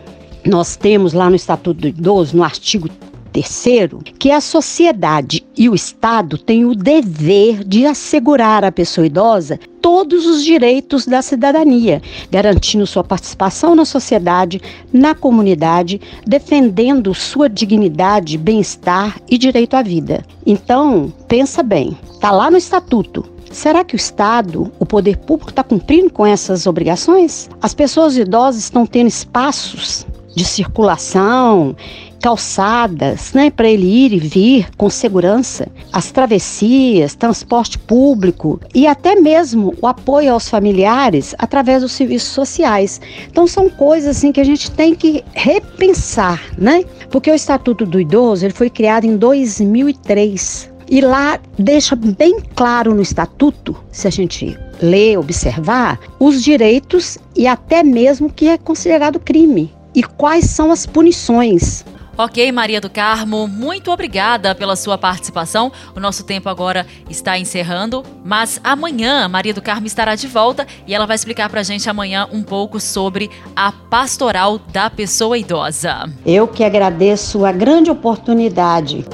nós 0.45 0.75
temos 0.75 1.13
lá 1.13 1.29
no 1.29 1.35
Estatuto 1.35 1.81
do 1.81 1.87
Idoso, 1.87 2.35
no 2.35 2.43
artigo 2.43 2.89
terceiro, 3.37 4.01
que 4.17 4.31
a 4.31 4.41
sociedade 4.41 5.45
e 5.55 5.69
o 5.69 5.75
Estado 5.75 6.39
têm 6.39 6.65
o 6.65 6.73
dever 6.73 7.63
de 7.63 7.85
assegurar 7.85 8.65
à 8.65 8.71
pessoa 8.71 9.05
idosa 9.05 9.59
todos 9.79 10.25
os 10.25 10.43
direitos 10.43 11.05
da 11.05 11.21
cidadania, 11.21 12.01
garantindo 12.31 12.87
sua 12.87 13.03
participação 13.03 13.75
na 13.75 13.85
sociedade, 13.85 14.59
na 14.91 15.13
comunidade, 15.13 16.01
defendendo 16.25 17.13
sua 17.13 17.47
dignidade, 17.47 18.39
bem-estar 18.39 19.21
e 19.29 19.37
direito 19.37 19.75
à 19.75 19.83
vida. 19.83 20.25
Então, 20.43 21.13
pensa 21.27 21.61
bem, 21.61 21.95
está 22.11 22.31
lá 22.31 22.49
no 22.49 22.57
estatuto. 22.57 23.23
Será 23.51 23.83
que 23.83 23.93
o 23.93 23.97
Estado, 23.97 24.71
o 24.79 24.85
poder 24.85 25.17
público, 25.17 25.51
está 25.51 25.63
cumprindo 25.63 26.09
com 26.09 26.25
essas 26.25 26.65
obrigações? 26.65 27.51
As 27.61 27.75
pessoas 27.75 28.17
idosas 28.17 28.63
estão 28.63 28.83
tendo 28.87 29.07
espaços 29.07 30.07
de 30.35 30.45
circulação 30.45 31.75
calçadas, 32.21 33.33
né, 33.33 33.49
para 33.49 33.69
ele 33.69 33.85
ir 33.85 34.13
e 34.13 34.19
vir 34.19 34.69
com 34.77 34.89
segurança, 34.89 35.67
as 35.91 36.11
travessias, 36.11 37.15
transporte 37.15 37.77
público 37.77 38.59
e 38.73 38.87
até 38.87 39.15
mesmo 39.15 39.73
o 39.81 39.87
apoio 39.87 40.33
aos 40.33 40.49
familiares 40.49 41.35
através 41.37 41.81
dos 41.81 41.91
serviços 41.91 42.29
sociais. 42.29 42.99
Então 43.29 43.47
são 43.47 43.69
coisas 43.69 44.17
assim 44.17 44.31
que 44.31 44.41
a 44.41 44.45
gente 44.45 44.71
tem 44.71 44.95
que 44.95 45.23
repensar, 45.33 46.41
né? 46.57 46.83
Porque 47.09 47.31
o 47.31 47.35
Estatuto 47.35 47.85
do 47.85 47.99
Idoso 47.99 48.45
ele 48.45 48.53
foi 48.53 48.69
criado 48.69 49.05
em 49.05 49.17
2003 49.17 50.77
e 50.89 51.01
lá 51.01 51.39
deixa 51.59 51.95
bem 51.95 52.39
claro 52.55 52.95
no 52.95 53.01
estatuto, 53.01 53.75
se 53.91 54.07
a 54.07 54.11
gente 54.11 54.57
ler, 54.81 55.17
observar, 55.17 55.99
os 56.17 56.41
direitos 56.41 57.17
e 57.35 57.45
até 57.45 57.83
mesmo 57.83 58.27
o 58.27 58.31
que 58.31 58.47
é 58.47 58.57
considerado 58.57 59.19
crime 59.19 59.73
e 59.93 60.01
quais 60.01 60.45
são 60.45 60.71
as 60.71 60.85
punições. 60.85 61.83
Ok, 62.17 62.51
Maria 62.51 62.81
do 62.81 62.89
Carmo, 62.89 63.47
muito 63.47 63.91
obrigada 63.91 64.55
pela 64.55 64.75
sua 64.75 64.97
participação. 64.97 65.71
O 65.95 65.99
nosso 65.99 66.23
tempo 66.23 66.49
agora 66.49 66.83
está 67.07 67.37
encerrando, 67.37 68.03
mas 68.25 68.59
amanhã 68.63 69.27
Maria 69.27 69.53
do 69.53 69.61
Carmo 69.61 69.85
estará 69.85 70.15
de 70.15 70.27
volta 70.27 70.65
e 70.87 70.95
ela 70.95 71.05
vai 71.05 71.15
explicar 71.15 71.47
para 71.47 71.59
a 71.59 71.63
gente 71.63 71.87
amanhã 71.87 72.27
um 72.31 72.41
pouco 72.41 72.79
sobre 72.79 73.29
a 73.55 73.71
pastoral 73.71 74.57
da 74.57 74.89
pessoa 74.89 75.37
idosa. 75.37 76.11
Eu 76.25 76.47
que 76.47 76.63
agradeço 76.63 77.45
a 77.45 77.51
grande 77.51 77.91
oportunidade. 77.91 79.05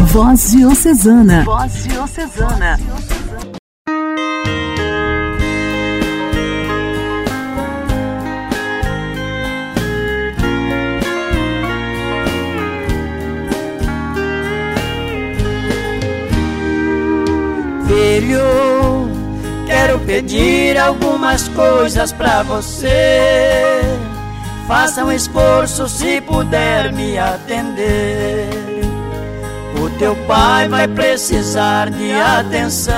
Voz 0.00 0.52
Diocesana. 0.52 1.44
Voz 1.44 1.84
Diocesana. 1.84 2.78
Filho, 18.24 19.08
quero 19.66 19.98
pedir 20.00 20.78
algumas 20.78 21.48
coisas 21.48 22.12
para 22.12 22.42
você. 22.42 23.80
Faça 24.66 25.04
um 25.04 25.12
esforço 25.12 25.86
se 25.88 26.20
puder 26.22 26.92
me 26.92 27.18
atender. 27.18 28.48
O 29.78 29.90
teu 29.98 30.16
pai 30.26 30.68
vai 30.68 30.88
precisar 30.88 31.90
de 31.90 32.12
atenção. 32.12 32.94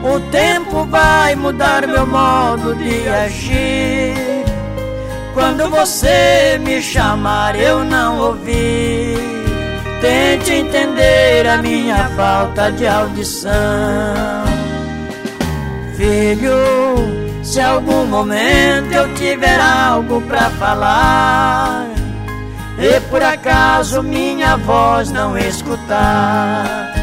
O 0.00 0.20
tempo 0.30 0.84
vai 0.86 1.34
mudar 1.34 1.86
meu 1.86 2.06
modo 2.06 2.74
de 2.76 3.08
agir. 3.08 4.14
Quando 5.34 5.68
você 5.68 6.58
me 6.64 6.80
chamar, 6.80 7.54
eu 7.56 7.84
não 7.84 8.18
ouvi. 8.20 8.87
Minha 11.62 12.08
falta 12.16 12.70
de 12.72 12.86
audição. 12.86 13.50
Filho, 15.96 16.54
se 17.42 17.60
algum 17.60 18.06
momento 18.06 18.92
eu 18.92 19.14
tiver 19.14 19.58
algo 19.60 20.20
para 20.22 20.50
falar 20.50 21.86
e 22.78 23.00
por 23.10 23.20
acaso 23.20 24.04
minha 24.04 24.56
voz 24.56 25.10
não 25.10 25.36
escutar, 25.36 26.94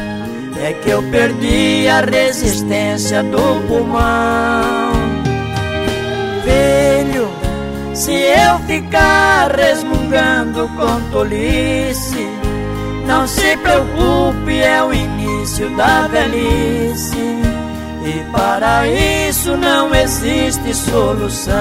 é 0.58 0.72
que 0.72 0.90
eu 0.90 1.04
perdi 1.12 1.86
a 1.90 2.00
resistência 2.00 3.22
do 3.22 3.68
pulmão. 3.68 4.94
Filho, 6.46 7.28
se 7.94 8.14
eu 8.14 8.58
ficar 8.60 9.52
resmungando 9.54 10.70
com 10.78 11.02
tolice, 11.12 12.15
não 13.06 13.28
se 13.28 13.56
preocupe, 13.58 14.60
é 14.60 14.84
o 14.84 14.94
início 14.94 15.70
da 15.76 16.08
velhice. 16.08 17.18
E 18.06 18.24
para 18.32 18.88
isso 18.88 19.56
não 19.58 19.94
existe 19.96 20.74
solução. 20.74 21.54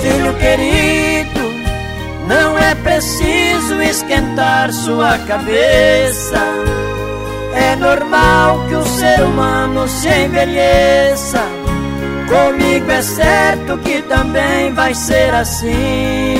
Filho 0.00 0.34
querido, 0.34 1.40
não 2.26 2.58
é 2.58 2.74
preciso 2.74 3.80
esquentar 3.82 4.72
sua 4.72 5.18
cabeça. 5.18 6.38
É 7.54 7.76
normal 7.76 8.66
que 8.68 8.74
o 8.74 8.84
ser 8.84 9.22
humano 9.22 9.88
se 9.88 10.08
envelheça. 10.08 11.42
Comigo 12.28 12.90
é 12.90 13.02
certo 13.02 13.78
que 13.78 14.02
também 14.02 14.72
vai 14.74 14.94
ser 14.94 15.34
assim. 15.34 16.37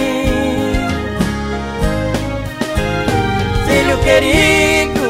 Querido, 4.08 5.06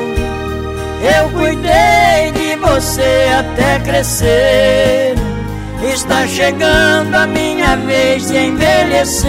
eu 1.15 1.31
cuidei 1.31 2.33
de 2.33 2.57
você 2.57 3.27
até 3.39 3.79
crescer. 3.81 5.15
Está 5.95 6.27
chegando 6.27 7.15
a 7.15 7.27
minha 7.27 7.77
vez 7.77 8.27
de 8.27 8.37
envelhecer. 8.37 9.29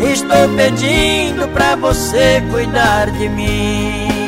Estou 0.00 0.48
pedindo 0.56 1.48
pra 1.48 1.74
você 1.74 2.42
cuidar 2.50 3.10
de 3.10 3.28
mim. 3.28 4.21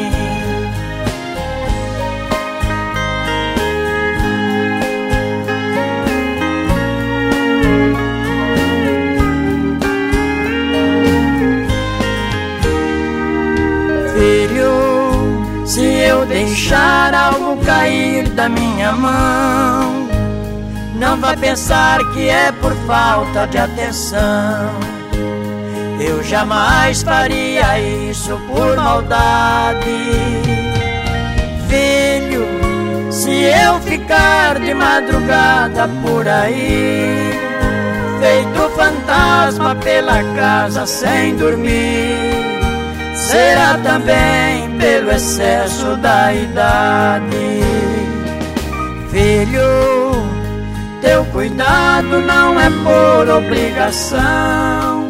Deixar 16.44 17.14
algo 17.14 17.56
cair 17.64 18.28
da 18.30 18.50
minha 18.50 18.92
mão, 18.92 20.06
não 20.94 21.18
vai 21.18 21.34
pensar 21.36 21.98
que 22.12 22.28
é 22.28 22.52
por 22.52 22.72
falta 22.86 23.46
de 23.46 23.56
atenção. 23.56 24.70
Eu 25.98 26.22
jamais 26.22 27.02
faria 27.02 27.78
isso 28.10 28.38
por 28.46 28.76
maldade. 28.76 29.80
Filho, 31.66 32.46
se 33.10 33.30
eu 33.30 33.80
ficar 33.80 34.58
de 34.58 34.74
madrugada 34.74 35.88
por 36.02 36.28
aí, 36.28 37.32
feito 38.20 38.70
fantasma 38.76 39.74
pela 39.76 40.22
casa 40.36 40.86
sem 40.86 41.36
dormir, 41.36 42.18
será 43.14 43.78
também 43.82 44.53
pelo 44.84 45.12
excesso 45.12 45.96
da 45.96 46.30
idade. 46.34 47.60
Filho, 49.10 50.12
teu 51.00 51.24
cuidado 51.26 52.20
não 52.20 52.60
é 52.60 52.68
por 52.68 53.30
obrigação. 53.30 55.08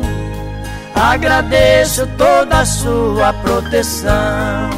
Agradeço 0.94 2.06
toda 2.16 2.60
a 2.60 2.64
sua 2.64 3.32
proteção 3.32 4.70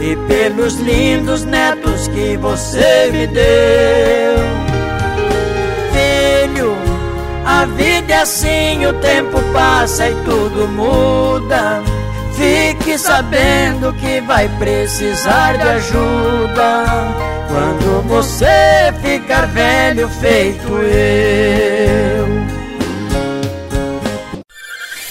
e 0.00 0.16
pelos 0.26 0.76
lindos 0.76 1.44
netos 1.44 2.08
que 2.08 2.38
você 2.38 3.10
me 3.12 3.26
deu. 3.26 4.38
Filho, 5.92 6.74
a 7.44 7.66
vida 7.66 8.14
é 8.14 8.22
assim, 8.22 8.86
o 8.86 8.94
tempo 8.94 9.38
passa 9.52 10.08
e 10.08 10.14
tudo 10.24 10.66
muda. 10.68 11.82
Fique 12.38 12.96
sabendo 12.96 13.92
que 13.94 14.20
vai 14.20 14.48
precisar 14.60 15.56
de 15.56 15.68
ajuda 15.68 16.84
quando 17.48 18.02
você 18.06 18.94
ficar 19.02 19.46
velho 19.48 20.08
feito 20.08 20.72
eu. 20.78 22.28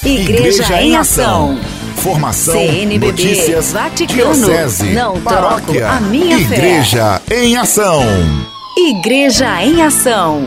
Igreja, 0.06 0.64
Igreja 0.64 0.82
em 0.82 0.96
Ação. 0.96 1.60
Formação, 1.98 2.54
CNBB, 2.54 3.08
notícias, 3.08 3.74
Vaticano, 3.74 4.34
diocese, 4.34 4.94
não 4.94 5.20
paróquia, 5.20 5.82
troco 5.82 5.98
a 5.98 6.00
minha 6.00 6.38
Igreja 6.38 7.22
fé. 7.28 7.44
em 7.44 7.58
Ação. 7.58 8.04
Igreja 8.78 9.62
em 9.64 9.82
Ação. 9.84 10.44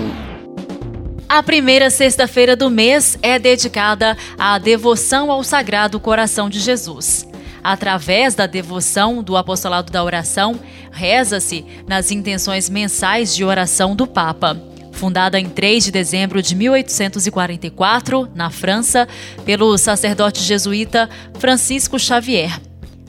A 1.31 1.45
primeira 1.45 1.90
sexta-feira 1.90 2.57
do 2.57 2.69
mês 2.69 3.16
é 3.23 3.38
dedicada 3.38 4.16
à 4.37 4.59
devoção 4.59 5.31
ao 5.31 5.45
Sagrado 5.45 6.01
Coração 6.01 6.51
de 6.51 6.59
Jesus. 6.59 7.25
Através 7.62 8.35
da 8.35 8.49
devoção 8.49 9.23
do 9.23 9.37
apostolado 9.37 9.93
da 9.93 10.03
oração, 10.03 10.59
reza-se 10.90 11.64
nas 11.87 12.11
intenções 12.11 12.69
mensais 12.69 13.33
de 13.33 13.45
oração 13.45 13.95
do 13.95 14.09
Papa. 14.09 14.61
Fundada 14.90 15.38
em 15.38 15.49
3 15.49 15.85
de 15.85 15.93
dezembro 15.93 16.43
de 16.43 16.57
1844, 16.57 18.29
na 18.35 18.51
França, 18.51 19.07
pelo 19.45 19.79
sacerdote 19.79 20.43
jesuíta 20.43 21.09
Francisco 21.38 21.97
Xavier. 21.97 22.61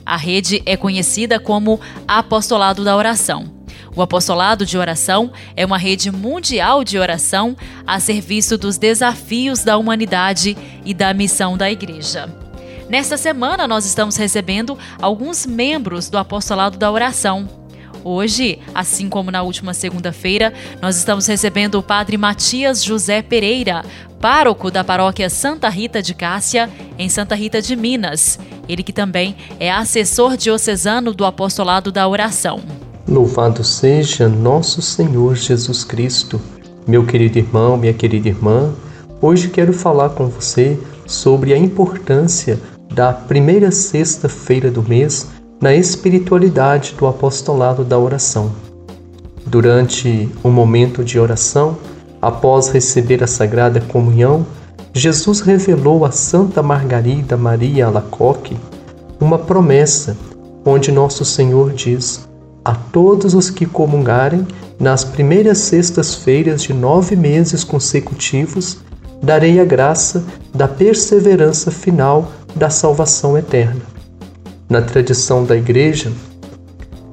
A 0.06 0.16
rede 0.16 0.62
é 0.64 0.76
conhecida 0.76 1.40
como 1.40 1.80
Apostolado 2.06 2.84
da 2.84 2.96
Oração. 2.96 3.61
O 3.94 4.00
apostolado 4.00 4.64
de 4.64 4.78
oração 4.78 5.30
é 5.54 5.66
uma 5.66 5.76
rede 5.76 6.10
mundial 6.10 6.82
de 6.82 6.98
oração 6.98 7.54
a 7.86 8.00
serviço 8.00 8.56
dos 8.56 8.78
desafios 8.78 9.62
da 9.64 9.76
humanidade 9.76 10.56
e 10.84 10.94
da 10.94 11.12
missão 11.12 11.58
da 11.58 11.70
Igreja. 11.70 12.34
Nesta 12.88 13.18
semana, 13.18 13.68
nós 13.68 13.84
estamos 13.84 14.16
recebendo 14.16 14.78
alguns 15.00 15.44
membros 15.44 16.08
do 16.08 16.16
apostolado 16.16 16.78
da 16.78 16.90
oração. 16.90 17.48
Hoje, 18.02 18.58
assim 18.74 19.08
como 19.08 19.30
na 19.30 19.42
última 19.42 19.74
segunda-feira, 19.74 20.52
nós 20.80 20.96
estamos 20.96 21.26
recebendo 21.26 21.76
o 21.76 21.82
Padre 21.82 22.16
Matias 22.16 22.82
José 22.82 23.22
Pereira, 23.22 23.84
pároco 24.20 24.70
da 24.70 24.82
paróquia 24.82 25.28
Santa 25.28 25.68
Rita 25.68 26.02
de 26.02 26.14
Cássia, 26.14 26.68
em 26.98 27.08
Santa 27.08 27.34
Rita 27.34 27.60
de 27.60 27.76
Minas. 27.76 28.38
Ele 28.68 28.82
que 28.82 28.92
também 28.92 29.36
é 29.60 29.70
assessor 29.70 30.36
diocesano 30.36 31.12
do 31.12 31.24
apostolado 31.24 31.92
da 31.92 32.08
oração. 32.08 32.60
Louvado 33.08 33.64
seja 33.64 34.28
nosso 34.28 34.80
Senhor 34.80 35.34
Jesus 35.34 35.82
Cristo. 35.82 36.40
Meu 36.86 37.04
querido 37.04 37.38
irmão, 37.38 37.76
minha 37.76 37.92
querida 37.92 38.28
irmã, 38.28 38.72
hoje 39.20 39.48
quero 39.48 39.72
falar 39.72 40.10
com 40.10 40.28
você 40.28 40.78
sobre 41.04 41.52
a 41.52 41.58
importância 41.58 42.60
da 42.94 43.12
primeira 43.12 43.70
sexta-feira 43.70 44.70
do 44.70 44.82
mês 44.82 45.28
na 45.60 45.74
espiritualidade 45.74 46.94
do 46.96 47.06
apostolado 47.06 47.84
da 47.84 47.98
oração. 47.98 48.52
Durante 49.44 50.28
o 50.42 50.48
um 50.48 50.52
momento 50.52 51.02
de 51.02 51.18
oração, 51.18 51.76
após 52.20 52.68
receber 52.68 53.22
a 53.22 53.26
Sagrada 53.26 53.80
Comunhão, 53.80 54.46
Jesus 54.94 55.40
revelou 55.40 56.04
a 56.04 56.12
Santa 56.12 56.62
Margarida 56.62 57.36
Maria 57.36 57.86
Alacoque 57.86 58.56
uma 59.20 59.38
promessa 59.38 60.16
onde 60.64 60.92
nosso 60.92 61.24
Senhor 61.24 61.72
diz: 61.72 62.28
A 62.64 62.74
todos 62.74 63.34
os 63.34 63.50
que 63.50 63.66
comungarem 63.66 64.46
nas 64.78 65.04
primeiras 65.04 65.58
sextas-feiras 65.58 66.62
de 66.62 66.72
nove 66.72 67.16
meses 67.16 67.64
consecutivos, 67.64 68.78
darei 69.22 69.58
a 69.60 69.64
graça 69.64 70.24
da 70.54 70.68
perseverança 70.68 71.70
final 71.70 72.30
da 72.54 72.70
salvação 72.70 73.36
eterna. 73.36 73.82
Na 74.68 74.80
tradição 74.80 75.44
da 75.44 75.56
Igreja, 75.56 76.12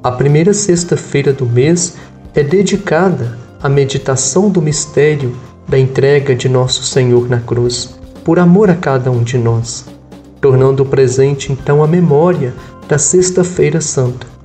a 0.04 0.12
primeira 0.12 0.54
sexta-feira 0.54 1.34
do 1.34 1.46
mês 1.46 1.96
é 2.34 2.44
dedicada 2.44 3.38
à 3.62 3.68
meditação 3.68 4.50
do 4.50 4.62
mistério 4.62 5.36
da 5.68 5.78
entrega 5.78 6.36
de 6.36 6.48
Nosso 6.48 6.84
Senhor 6.84 7.28
na 7.28 7.40
cruz, 7.40 7.96
por 8.24 8.40
amor 8.40 8.70
a 8.70 8.76
cada 8.76 9.12
um 9.12 9.24
de 9.24 9.38
nós, 9.38 9.86
tornando 10.40 10.86
presente 10.86 11.52
então 11.52 11.84
a 11.84 11.88
memória 11.88 12.54
da 12.88 12.98
Sexta-feira 12.98 13.82
Santa. 13.82 14.39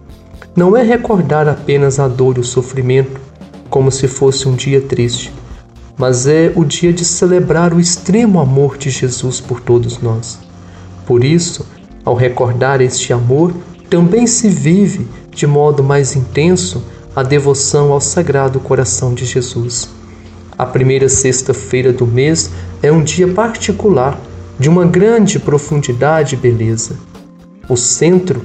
Não 0.56 0.76
é 0.76 0.82
recordar 0.82 1.48
apenas 1.48 1.98
a 1.98 2.06
dor 2.06 2.36
e 2.36 2.40
o 2.40 2.44
sofrimento 2.44 3.20
como 3.68 3.90
se 3.90 4.06
fosse 4.06 4.48
um 4.48 4.54
dia 4.54 4.80
triste, 4.80 5.32
mas 5.98 6.28
é 6.28 6.52
o 6.54 6.64
dia 6.64 6.92
de 6.92 7.04
celebrar 7.04 7.74
o 7.74 7.80
extremo 7.80 8.38
amor 8.38 8.78
de 8.78 8.88
Jesus 8.88 9.40
por 9.40 9.60
todos 9.60 9.98
nós. 10.00 10.38
Por 11.04 11.24
isso, 11.24 11.66
ao 12.04 12.14
recordar 12.14 12.80
este 12.80 13.12
amor, 13.12 13.52
também 13.90 14.28
se 14.28 14.48
vive 14.48 15.08
de 15.32 15.44
modo 15.44 15.82
mais 15.82 16.14
intenso 16.14 16.84
a 17.16 17.24
devoção 17.24 17.92
ao 17.92 18.00
Sagrado 18.00 18.60
Coração 18.60 19.12
de 19.12 19.24
Jesus. 19.24 19.90
A 20.56 20.64
primeira 20.64 21.08
sexta-feira 21.08 21.92
do 21.92 22.06
mês 22.06 22.52
é 22.80 22.92
um 22.92 23.02
dia 23.02 23.26
particular, 23.26 24.16
de 24.56 24.68
uma 24.68 24.86
grande 24.86 25.40
profundidade 25.40 26.36
e 26.36 26.38
beleza. 26.38 26.96
O 27.68 27.76
centro 27.76 28.40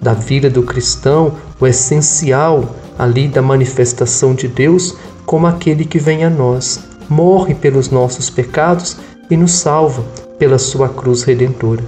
da 0.00 0.12
vida 0.12 0.50
do 0.50 0.62
cristão, 0.62 1.34
o 1.60 1.66
essencial 1.66 2.76
ali 2.98 3.28
da 3.28 3.42
manifestação 3.42 4.34
de 4.34 4.48
Deus 4.48 4.96
como 5.24 5.46
aquele 5.46 5.84
que 5.84 5.98
vem 5.98 6.24
a 6.24 6.30
nós, 6.30 6.80
morre 7.08 7.54
pelos 7.54 7.90
nossos 7.90 8.30
pecados 8.30 8.96
e 9.30 9.36
nos 9.36 9.52
salva 9.52 10.04
pela 10.38 10.58
sua 10.58 10.88
cruz 10.88 11.22
redentora. 11.24 11.82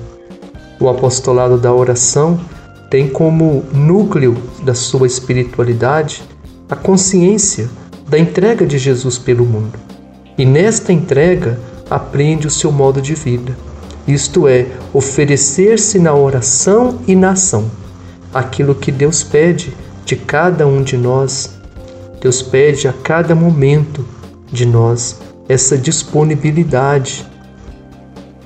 O 0.80 0.88
apostolado 0.88 1.56
da 1.56 1.72
oração 1.72 2.38
tem 2.90 3.08
como 3.08 3.64
núcleo 3.72 4.36
da 4.62 4.74
sua 4.74 5.06
espiritualidade 5.06 6.22
a 6.68 6.76
consciência 6.76 7.68
da 8.08 8.18
entrega 8.18 8.66
de 8.66 8.78
Jesus 8.78 9.18
pelo 9.18 9.44
mundo. 9.44 9.78
E 10.36 10.44
nesta 10.44 10.92
entrega 10.92 11.58
aprende 11.90 12.46
o 12.46 12.50
seu 12.50 12.70
modo 12.70 13.00
de 13.00 13.14
vida, 13.14 13.56
isto 14.06 14.48
é, 14.48 14.66
oferecer-se 14.92 15.98
na 15.98 16.14
oração 16.14 16.98
e 17.06 17.14
na 17.14 17.30
ação, 17.30 17.70
aquilo 18.32 18.74
que 18.74 18.92
Deus 18.92 19.22
pede 19.22 19.74
de 20.04 20.16
cada 20.16 20.66
um 20.66 20.82
de 20.82 20.96
nós. 20.96 21.58
Deus 22.20 22.42
pede 22.42 22.88
a 22.88 22.92
cada 22.92 23.34
momento 23.34 24.04
de 24.50 24.66
nós 24.66 25.20
essa 25.48 25.76
disponibilidade 25.76 27.26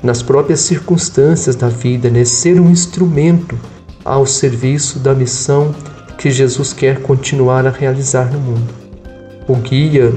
nas 0.03 0.23
próprias 0.23 0.61
circunstâncias 0.61 1.57
da 1.57 1.69
vida, 1.69 2.11
né? 2.11 2.25
ser 2.25 2.61
um 2.61 2.71
instrumento 2.71 3.59
ao 4.05 4.27
serviço 4.27 4.99
da 4.99 5.15
missão 5.15 5.75
que 6.19 6.31
Jesus 6.31 6.73
quer 6.73 7.01
continuar 7.03 7.67
a 7.67 7.71
realizar 7.71 8.31
no 8.33 8.41
mundo. 8.41 8.75
O 9.49 9.57
guia 9.57 10.13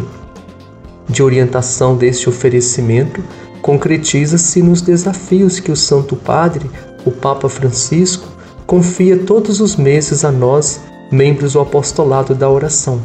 de 1.08 1.22
orientação 1.22 1.96
deste 1.96 2.30
oferecimento 2.30 3.24
concretiza-se 3.62 4.62
nos 4.62 4.82
desafios 4.82 5.60
que 5.60 5.72
o 5.72 5.76
Santo 5.76 6.16
Padre, 6.16 6.70
o 7.06 7.12
Papa 7.12 7.50
Francisco, 7.50 8.28
confia 8.66 9.18
todos 9.18 9.62
os 9.62 9.76
meses 9.76 10.26
a 10.26 10.32
nós 10.32 10.82
membros 11.12 11.54
do 11.54 11.60
apostolado 11.60 12.34
da 12.34 12.50
oração. 12.50 13.02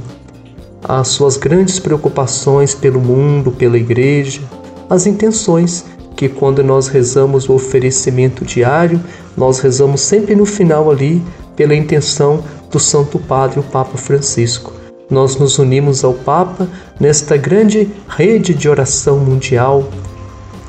As 0.82 1.08
suas 1.08 1.36
grandes 1.36 1.78
preocupações 1.78 2.74
pelo 2.74 3.00
mundo, 3.00 3.50
pela 3.50 3.76
igreja, 3.76 4.40
as 4.88 5.06
intenções 5.06 5.84
que 6.16 6.28
quando 6.28 6.62
nós 6.62 6.88
rezamos 6.88 7.48
o 7.48 7.54
oferecimento 7.54 8.44
diário, 8.44 9.00
nós 9.36 9.58
rezamos 9.60 10.00
sempre 10.00 10.34
no 10.34 10.46
final 10.46 10.90
ali 10.90 11.22
pela 11.54 11.74
intenção 11.74 12.42
do 12.70 12.78
Santo 12.78 13.18
Padre, 13.18 13.60
o 13.60 13.62
Papa 13.62 13.98
Francisco. 13.98 14.72
Nós 15.10 15.36
nos 15.36 15.58
unimos 15.58 16.04
ao 16.04 16.14
Papa 16.14 16.68
nesta 16.98 17.36
grande 17.36 17.90
rede 18.08 18.54
de 18.54 18.68
oração 18.68 19.18
mundial 19.18 19.88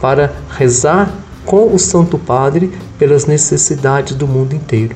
para 0.01 0.33
rezar 0.49 1.13
com 1.45 1.73
o 1.73 1.79
Santo 1.79 2.17
Padre 2.17 2.71
pelas 2.97 3.25
necessidades 3.25 4.15
do 4.15 4.27
mundo 4.27 4.55
inteiro. 4.55 4.95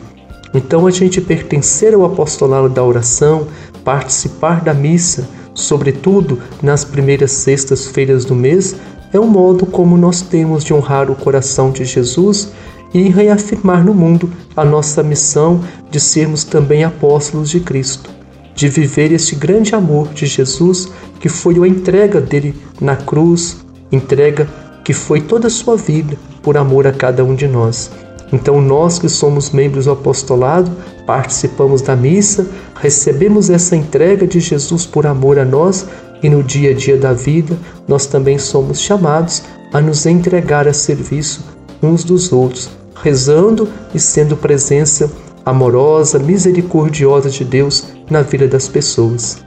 Então, 0.54 0.88
a 0.88 0.92
gente 0.92 1.20
pertencer 1.20 1.94
ao 1.94 2.06
apostolado 2.06 2.70
da 2.70 2.84
oração, 2.84 3.48
participar 3.84 4.62
da 4.62 4.74
missa, 4.74 5.28
sobretudo 5.54 6.40
nas 6.62 6.86
primeiras 6.86 7.32
sextas-feiras 7.32 8.24
do 8.24 8.36
mês, 8.36 8.76
é 9.12 9.20
um 9.20 9.28
modo 9.28 9.66
como 9.66 9.98
nós 9.98 10.22
temos 10.22 10.64
de 10.64 10.74
honrar 10.74 11.10
o 11.10 11.16
coração 11.16 11.72
de 11.72 11.84
Jesus 11.86 12.52
e 12.94 13.10
reafirmar 13.10 13.84
no 13.84 13.94
mundo 13.94 14.32
a 14.56 14.64
nossa 14.64 15.04
missão 15.04 15.62
de 15.92 16.00
sermos 16.00 16.44
também 16.44 16.84
apóstolos 16.84 17.50
de 17.50 17.60
Cristo, 17.60 18.10
de 18.54 18.70
viver 18.70 19.12
este 19.12 19.36
grande 19.36 19.76
amor 19.76 20.08
de 20.14 20.26
Jesus 20.26 20.90
que 21.20 21.28
foi 21.28 21.56
a 21.62 21.68
entrega 21.68 22.22
dele 22.22 22.56
na 22.80 22.96
cruz, 22.96 23.58
entrega 23.92 24.48
que 24.84 24.94
foi 24.94 25.20
toda 25.20 25.48
a 25.48 25.52
sua 25.52 25.76
vida 25.76 26.18
por 26.46 26.56
amor 26.58 26.86
a 26.86 26.94
cada 26.94 27.26
um 27.26 27.34
de 27.34 27.48
nós. 27.48 27.90
Então, 28.32 28.62
nós 28.62 29.00
que 29.00 29.10
somos 29.10 29.50
membros 29.50 29.86
do 29.86 29.92
apostolado, 29.92 30.72
participamos 31.08 31.82
da 31.82 31.96
missa, 31.96 32.46
recebemos 32.80 33.50
essa 33.50 33.76
entrega 33.76 34.28
de 34.28 34.40
Jesus 34.40 34.86
por 34.86 35.08
amor 35.08 35.40
a 35.40 35.44
nós 35.44 35.88
e 36.22 36.30
no 36.30 36.44
dia 36.44 36.70
a 36.70 36.74
dia 36.74 36.98
da 36.98 37.14
vida, 37.14 37.58
nós 37.88 38.06
também 38.06 38.38
somos 38.38 38.80
chamados 38.80 39.42
a 39.74 39.82
nos 39.82 40.06
entregar 40.06 40.68
a 40.68 40.74
serviço 40.74 41.44
uns 41.82 42.04
dos 42.04 42.32
outros, 42.32 42.70
rezando 42.96 43.68
e 43.94 44.00
sendo 44.00 44.38
presença 44.38 45.12
amorosa, 45.44 46.20
misericordiosa 46.20 47.30
de 47.30 47.44
Deus 47.44 47.86
na 48.10 48.22
vida 48.22 48.48
das 48.48 48.68
pessoas. 48.68 49.44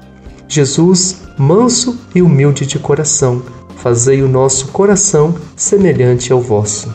Jesus, 0.49 1.23
manso 1.37 1.97
e 2.15 2.23
humilde 2.23 2.67
de 2.67 2.79
coração, 2.79 3.43
fazei 3.79 4.23
o 4.23 4.29
nosso 4.29 4.69
coração 4.69 5.35
semelhante 5.57 6.33
ao 6.33 6.41
vosso. 6.41 6.93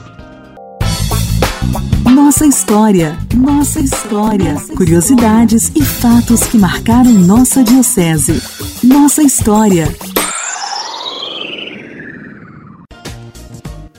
Nossa 2.13 2.45
história, 2.45 3.17
nossa 3.35 3.79
história. 3.79 4.55
Curiosidades 4.75 5.71
e 5.75 5.83
fatos 5.83 6.43
que 6.43 6.57
marcaram 6.57 7.11
nossa 7.11 7.63
diocese. 7.63 8.41
Nossa 8.83 9.23
história. 9.23 9.87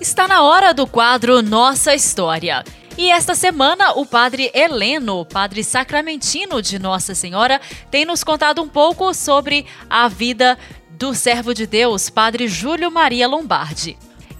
Está 0.00 0.28
na 0.28 0.42
hora 0.42 0.74
do 0.74 0.86
quadro 0.86 1.42
Nossa 1.42 1.94
História. 1.94 2.62
E 2.96 3.10
esta 3.10 3.34
semana, 3.34 3.92
o 3.94 4.06
padre 4.06 4.50
Heleno, 4.54 5.24
padre 5.24 5.64
sacramentino 5.64 6.62
de 6.62 6.78
Nossa 6.78 7.14
Senhora, 7.14 7.60
tem 7.90 8.04
nos 8.04 8.22
contado 8.22 8.62
um 8.62 8.68
pouco 8.68 9.12
sobre 9.12 9.66
a 9.90 10.06
vida 10.06 10.56
do 10.98 11.14
servo 11.14 11.52
de 11.52 11.66
Deus, 11.66 12.08
padre 12.08 12.46
Júlio 12.46 12.90
Maria 12.90 13.26
Lombardi. 13.26 13.96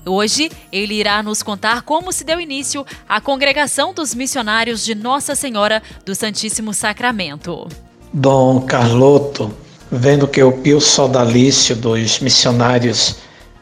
Hoje, 0.07 0.51
ele 0.71 0.95
irá 0.95 1.23
nos 1.23 1.43
contar 1.43 1.83
como 1.83 2.13
se 2.13 2.25
deu 2.25 2.41
início 2.41 2.85
à 3.09 3.21
congregação 3.21 3.95
dos 3.95 4.15
missionários 4.15 4.85
de 4.85 4.95
Nossa 4.95 5.35
Senhora 5.35 5.83
do 6.05 6.15
Santíssimo 6.15 6.73
Sacramento. 6.75 7.67
Dom 8.13 8.61
Carloto, 8.61 9.53
vendo 9.91 10.29
que 10.29 10.43
o 10.43 10.53
pio 10.53 10.81
sodalício 10.81 11.75
dos 11.75 12.21
missionários 12.21 13.17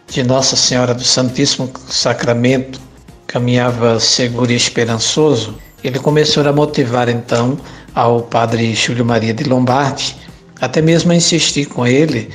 de 0.08 0.22
Nossa 0.22 0.56
Senhora 0.56 0.92
do 0.92 1.04
Santíssimo 1.04 1.72
Sacramento 1.88 2.80
caminhava 3.26 3.98
seguro 4.00 4.52
e 4.52 4.56
esperançoso, 4.56 5.56
ele 5.82 5.98
começou 5.98 6.46
a 6.46 6.52
motivar 6.52 7.08
então 7.08 7.58
ao 7.94 8.20
padre 8.20 8.74
Júlio 8.74 9.04
Maria 9.04 9.32
de 9.32 9.44
Lombardi, 9.44 10.16
até 10.60 10.82
mesmo 10.82 11.12
a 11.12 11.14
insistir 11.14 11.66
com 11.66 11.86
ele 11.86 12.30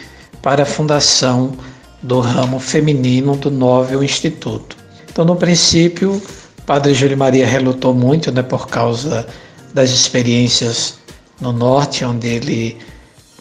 para 0.47 0.63
a 0.63 0.65
fundação 0.65 1.57
do 2.01 2.21
ramo 2.21 2.57
feminino 2.57 3.35
do 3.35 3.51
Novel 3.51 4.01
Instituto. 4.01 4.77
Então, 5.11 5.25
no 5.25 5.35
princípio, 5.35 6.21
Padre 6.65 6.93
Júlio 6.93 7.17
Maria 7.17 7.45
relutou 7.45 7.93
muito, 7.93 8.31
né, 8.31 8.41
por 8.41 8.69
causa 8.69 9.27
das 9.73 9.89
experiências 9.89 10.99
no 11.41 11.51
norte, 11.51 12.05
onde 12.05 12.29
ele 12.29 12.77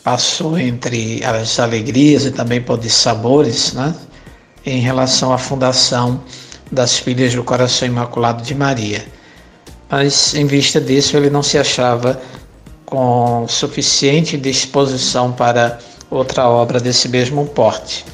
passou 0.03 0.59
entre 0.59 1.25
as 1.25 1.61
alegrias 1.61 2.25
e 2.25 2.33
também 2.33 2.61
por 2.61 2.77
dissabores, 2.77 3.73
né, 3.73 3.95
em 4.65 4.81
relação 4.81 5.33
à 5.33 5.39
fundação 5.39 6.21
das 6.73 6.99
Filhas 6.99 7.33
do 7.33 7.45
Coração 7.45 7.87
Imaculado 7.87 8.43
de 8.43 8.53
Maria. 8.53 9.07
Mas, 9.89 10.35
em 10.35 10.45
vista 10.45 10.81
disso, 10.81 11.17
ele 11.17 11.31
não 11.31 11.45
se 11.45 11.57
achava 11.57 12.21
com 12.85 13.47
suficiente 13.47 14.37
disposição 14.37 15.31
para 15.31 15.79
outra 16.17 16.49
obra 16.49 16.81
desse 16.81 17.09
mesmo 17.09 17.47
porte. 17.47 18.05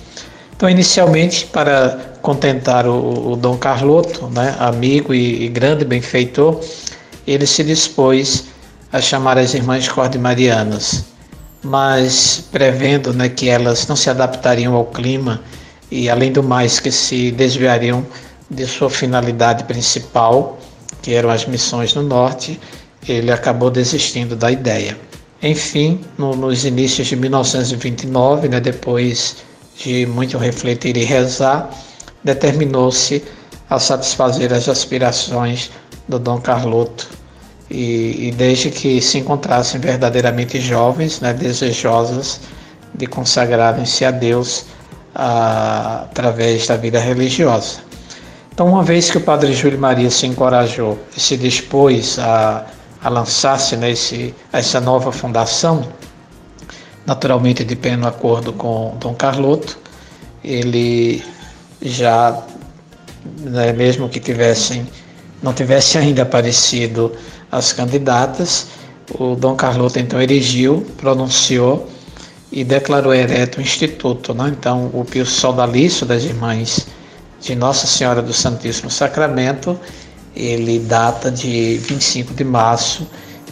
Então, 0.57 0.69
inicialmente, 0.69 1.47
para 1.47 1.99
contentar 2.23 2.87
o, 2.87 3.33
o 3.33 3.37
Dom 3.37 3.57
Carloto, 3.57 4.29
né, 4.29 4.55
amigo 4.59 5.13
e, 5.13 5.45
e, 5.45 5.49
grande 5.49 5.85
benfeitor, 5.85 6.61
ele 7.27 7.47
se 7.47 7.65
dispôs 7.65 8.45
a 8.93 9.01
chamar 9.01 9.39
as 9.39 9.55
irmãs 9.55 9.89
cordemarianas, 9.89 11.05
mas 11.65 12.45
prevendo 12.53 13.13
né, 13.13 13.29
que 13.29 13.49
elas 13.49 13.87
não 13.89 13.97
se 13.97 14.09
adaptariam 14.09 14.75
ao 14.75 14.85
clima 14.85 15.41
e, 15.91 16.09
além 16.09 16.31
do 16.31 16.43
mais, 16.43 16.79
que 16.79 16.93
se 16.93 17.33
desviariam 17.33 18.07
de 18.49 18.67
sua 18.67 18.89
finalidade 18.89 19.65
principal, 19.65 20.59
que 21.01 21.13
eram 21.13 21.31
as 21.31 21.45
missões 21.47 21.95
no 21.95 22.03
norte, 22.03 22.61
ele 23.09 23.33
acabou 23.33 23.71
desistindo 23.71 24.37
da 24.37 24.51
ideia. 24.51 24.97
Enfim, 25.43 26.01
no, 26.17 26.37
nos 26.37 26.65
inícios 26.65 27.09
de 27.09 27.17
1929, 27.17 28.49
né, 28.49 28.61
depois 28.61 29.37
de 29.77 30.07
muito 30.07 30.39
refletir 30.39 30.97
e 30.97 31.05
rezar, 31.05 31.69
determinou-se 32.23 33.25
a 33.69 33.79
satisfazer 33.79 34.53
as 34.53 34.69
aspirações 34.69 35.71
do 36.07 36.19
Dom 36.19 36.41
Carloto 36.41 37.09
e, 37.69 38.29
e 38.29 38.33
desde 38.37 38.71
que 38.71 39.01
se 39.01 39.19
encontrassem 39.19 39.81
verdadeiramente 39.81 40.61
jovens, 40.61 41.21
né, 41.21 41.33
desejosas 41.33 42.41
de 42.95 43.07
consagrarem-se 43.07 44.05
a 44.05 44.11
Deus 44.11 44.67
a, 45.15 46.03
através 46.03 46.69
da 46.69 46.77
vida 46.77 47.01
religiosa. 47.01 47.81
Então, 48.53 48.69
uma 48.69 48.85
vez 48.85 49.11
que 49.11 49.17
o 49.17 49.21
Padre 49.21 49.55
Júlio 49.55 49.79
Maria 49.79 50.11
se 50.11 50.27
encorajou 50.27 50.99
e 51.17 51.21
se 51.21 51.37
dispôs 51.37 52.19
a, 52.19 52.67
a 53.03 53.09
lançar-se 53.09 53.77
nesse 53.77 54.35
essa 54.53 54.81
nova 54.81 55.11
fundação, 55.11 55.89
naturalmente 57.05 57.65
de 57.65 57.75
pleno 57.75 58.07
acordo 58.07 58.53
com 58.53 58.97
Dom 59.01 59.15
Carloto, 59.15 59.79
ele 60.45 61.25
já, 61.81 62.43
né, 63.41 63.73
mesmo 63.73 64.09
que 64.09 64.21
tivessem, 64.21 64.87
não 65.43 65.53
tivesse 65.53 65.99
ainda 65.99 66.23
aparecido 66.23 67.13
as 67.51 67.73
candidatas, 67.73 68.69
o 69.19 69.35
Dom 69.35 69.57
Carloto 69.57 69.99
então 69.99 70.21
erigiu, 70.23 70.87
pronunciou 70.97 71.89
e 72.51 72.63
declarou 72.63 73.15
ereto 73.15 73.59
o 73.59 73.63
instituto. 73.63 74.33
Né? 74.35 74.49
Então, 74.59 74.91
o 74.93 75.05
Pio 75.05 75.27
Sodalício 75.27 76.07
das 76.07 76.25
Irmãs 76.25 76.87
de 77.41 77.55
Nossa 77.57 77.87
Senhora 77.87 78.23
do 78.23 78.33
Santíssimo 78.33 78.91
Sacramento, 78.91 79.79
ele 80.35 80.79
data 80.79 81.31
de 81.31 81.79
25 81.79 82.35
de 82.35 82.45
março 82.45 83.07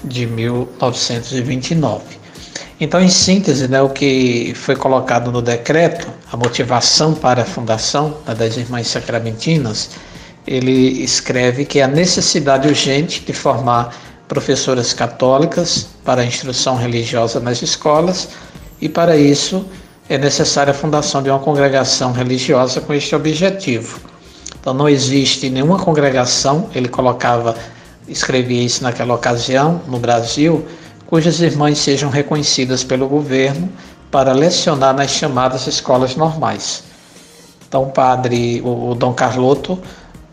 de 0.05 0.27
1929. 0.27 2.21
Então, 2.81 2.99
em 3.01 3.11
síntese, 3.11 3.69
né, 3.69 3.83
o 3.83 3.91
que 3.91 4.55
foi 4.55 4.75
colocado 4.75 5.31
no 5.31 5.43
decreto, 5.43 6.09
a 6.33 6.37
motivação 6.37 7.15
para 7.15 7.43
a 7.43 7.45
fundação 7.45 8.17
né, 8.27 8.35
das 8.35 8.57
Irmãs 8.57 8.87
Sacramentinas, 8.87 9.91
ele 10.47 11.03
escreve 11.03 11.67
que 11.67 11.83
a 11.83 11.87
necessidade 11.87 12.67
urgente 12.67 13.21
de 13.21 13.35
formar 13.35 13.95
professoras 14.27 14.95
católicas 14.95 15.89
para 16.05 16.23
a 16.23 16.25
instrução 16.25 16.77
religiosa 16.77 17.39
nas 17.39 17.61
escolas 17.61 18.31
e, 18.81 18.89
para 18.89 19.15
isso, 19.17 19.67
é 20.09 20.17
necessária 20.17 20.71
a 20.71 20.75
fundação 20.75 21.23
de 21.23 21.29
uma 21.29 21.39
congregação 21.39 22.13
religiosa 22.13 22.81
com 22.81 22.95
este 22.95 23.15
objetivo. 23.15 24.10
Então, 24.61 24.75
não 24.75 24.89
existe 24.89 25.49
nenhuma 25.49 25.79
congregação, 25.79 26.69
ele 26.75 26.89
colocava, 26.89 27.57
escrevia 28.07 28.63
isso 28.63 28.83
naquela 28.83 29.15
ocasião, 29.15 29.81
no 29.89 29.99
Brasil, 29.99 30.67
cujas 31.07 31.41
irmãs 31.41 31.79
sejam 31.79 32.11
reconhecidas 32.11 32.85
pelo 32.85 33.09
governo 33.09 33.69
para 34.11 34.33
lecionar 34.33 34.95
nas 34.95 35.11
chamadas 35.11 35.67
escolas 35.67 36.15
normais. 36.15 36.85
Então, 37.67 37.85
o 37.85 37.91
padre, 37.91 38.61
o, 38.63 38.91
o 38.91 38.95
Dom 38.95 39.15
Carloto, 39.15 39.79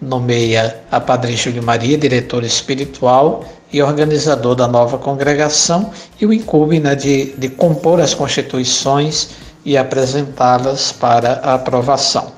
nomeia 0.02 0.80
a 0.92 1.00
Padre 1.00 1.36
Júlio 1.36 1.64
Maria, 1.64 1.98
diretor 1.98 2.44
espiritual 2.44 3.44
e 3.72 3.82
organizador 3.82 4.56
da 4.56 4.68
nova 4.68 4.98
congregação, 4.98 5.92
e 6.20 6.26
o 6.26 6.34
incube 6.34 6.80
né, 6.80 6.96
de, 6.96 7.34
de 7.38 7.50
compor 7.50 8.00
as 8.00 8.14
constituições 8.14 9.30
e 9.66 9.78
apresentá-las 9.78 10.92
para 10.92 11.42
a 11.44 11.56
aprovação. 11.56 12.32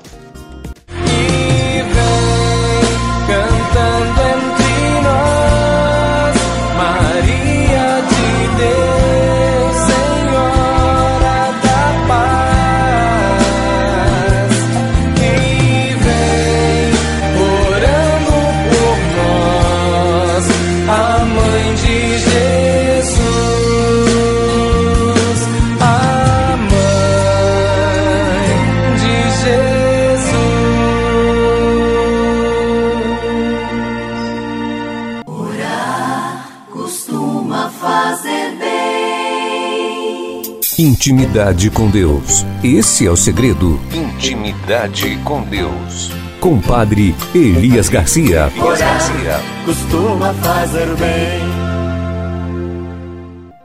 Intimidade 40.82 41.68
com 41.68 41.90
Deus. 41.90 42.42
Esse 42.64 43.06
é 43.06 43.10
o 43.10 43.14
segredo. 43.14 43.78
Intimidade 43.92 45.18
com 45.24 45.42
Deus. 45.42 46.10
Com 46.40 46.58
Padre 46.58 47.14
Elias 47.34 47.90
Garcia. 47.90 48.50
Garcia. 48.56 49.40
Costuma 49.66 50.32
fazer 50.32 50.86
bem. 50.96 51.42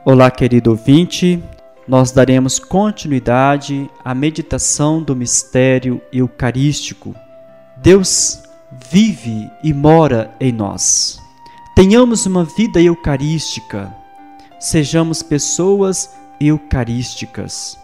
Olá, 0.03 0.29
querido 0.29 0.71
ouvinte. 0.71 1.41
Nós 1.87 2.11
daremos 2.11 2.59
continuidade 2.59 3.89
à 4.03 4.13
meditação 4.13 5.01
do 5.01 5.15
mistério 5.15 6.01
eucarístico. 6.11 7.15
Deus 7.77 8.43
vive 8.91 9.49
e 9.63 9.73
mora 9.73 10.35
em 10.37 10.51
nós. 10.51 11.17
Tenhamos 11.73 12.25
uma 12.25 12.43
vida 12.43 12.81
eucarística. 12.81 13.89
Sejamos 14.59 15.23
pessoas 15.23 16.09
eucarísticas. 16.39 17.77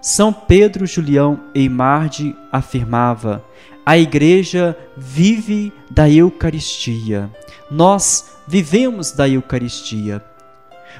São 0.00 0.32
Pedro 0.32 0.86
Julião 0.86 1.40
Eimarde 1.54 2.34
afirmava: 2.50 3.44
a 3.84 3.98
Igreja 3.98 4.76
vive 4.96 5.72
da 5.90 6.08
Eucaristia. 6.08 7.30
Nós 7.70 8.36
vivemos 8.46 9.12
da 9.12 9.28
Eucaristia. 9.28 10.24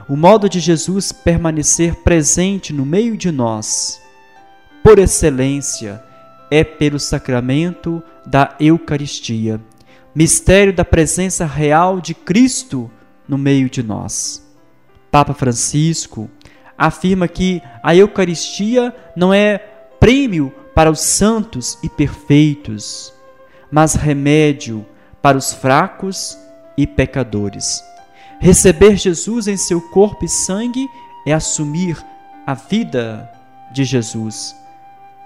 O 0.08 0.16
modo 0.16 0.48
de 0.48 0.60
Jesus 0.60 1.12
permanecer 1.12 1.94
presente 1.96 2.72
no 2.72 2.84
meio 2.84 3.16
de 3.16 3.30
nós, 3.30 4.00
por 4.82 4.98
excelência, 4.98 6.02
é 6.50 6.64
pelo 6.64 6.98
sacramento 6.98 8.02
da 8.26 8.56
Eucaristia, 8.58 9.60
mistério 10.14 10.72
da 10.72 10.84
presença 10.84 11.46
real 11.46 12.00
de 12.00 12.12
Cristo 12.12 12.90
no 13.28 13.38
meio 13.38 13.70
de 13.70 13.82
nós. 13.82 14.44
Papa 15.10 15.32
Francisco, 15.32 16.28
afirma 16.80 17.28
que 17.28 17.62
a 17.82 17.94
Eucaristia 17.94 18.96
não 19.14 19.34
é 19.34 19.58
prêmio 20.00 20.50
para 20.74 20.90
os 20.90 21.00
santos 21.00 21.78
e 21.82 21.90
perfeitos, 21.90 23.12
mas 23.70 23.94
remédio 23.94 24.86
para 25.20 25.36
os 25.36 25.52
fracos 25.52 26.38
e 26.78 26.86
pecadores. 26.86 27.84
Receber 28.40 28.96
Jesus 28.96 29.46
em 29.46 29.58
seu 29.58 29.78
corpo 29.90 30.24
e 30.24 30.28
sangue 30.28 30.88
é 31.26 31.34
assumir 31.34 32.02
a 32.46 32.54
vida 32.54 33.30
de 33.70 33.84
Jesus, 33.84 34.56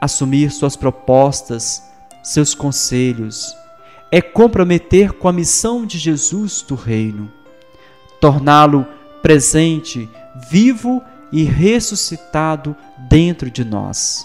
assumir 0.00 0.50
suas 0.50 0.74
propostas, 0.74 1.88
seus 2.20 2.52
conselhos, 2.52 3.56
é 4.10 4.20
comprometer 4.20 5.12
com 5.12 5.28
a 5.28 5.32
missão 5.32 5.86
de 5.86 5.98
Jesus 5.98 6.62
do 6.62 6.74
reino, 6.74 7.30
torná-lo 8.20 8.84
presente, 9.22 10.08
vivo 10.50 11.00
e 11.34 11.42
ressuscitado 11.42 12.76
dentro 12.96 13.50
de 13.50 13.64
nós. 13.64 14.24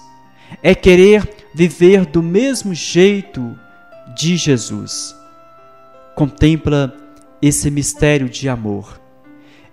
É 0.61 0.75
querer 0.75 1.27
viver 1.55 2.05
do 2.05 2.21
mesmo 2.21 2.71
jeito 2.71 3.57
de 4.15 4.37
Jesus. 4.37 5.15
Contempla 6.15 6.95
esse 7.41 7.71
mistério 7.71 8.29
de 8.29 8.47
amor. 8.47 9.01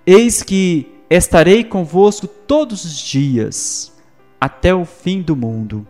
Eis 0.06 0.42
que 0.42 0.90
estarei 1.10 1.62
convosco 1.62 2.26
todos 2.26 2.86
os 2.86 2.96
dias, 2.98 3.92
até 4.40 4.74
o 4.74 4.86
fim 4.86 5.20
do 5.20 5.36
mundo. 5.36 5.86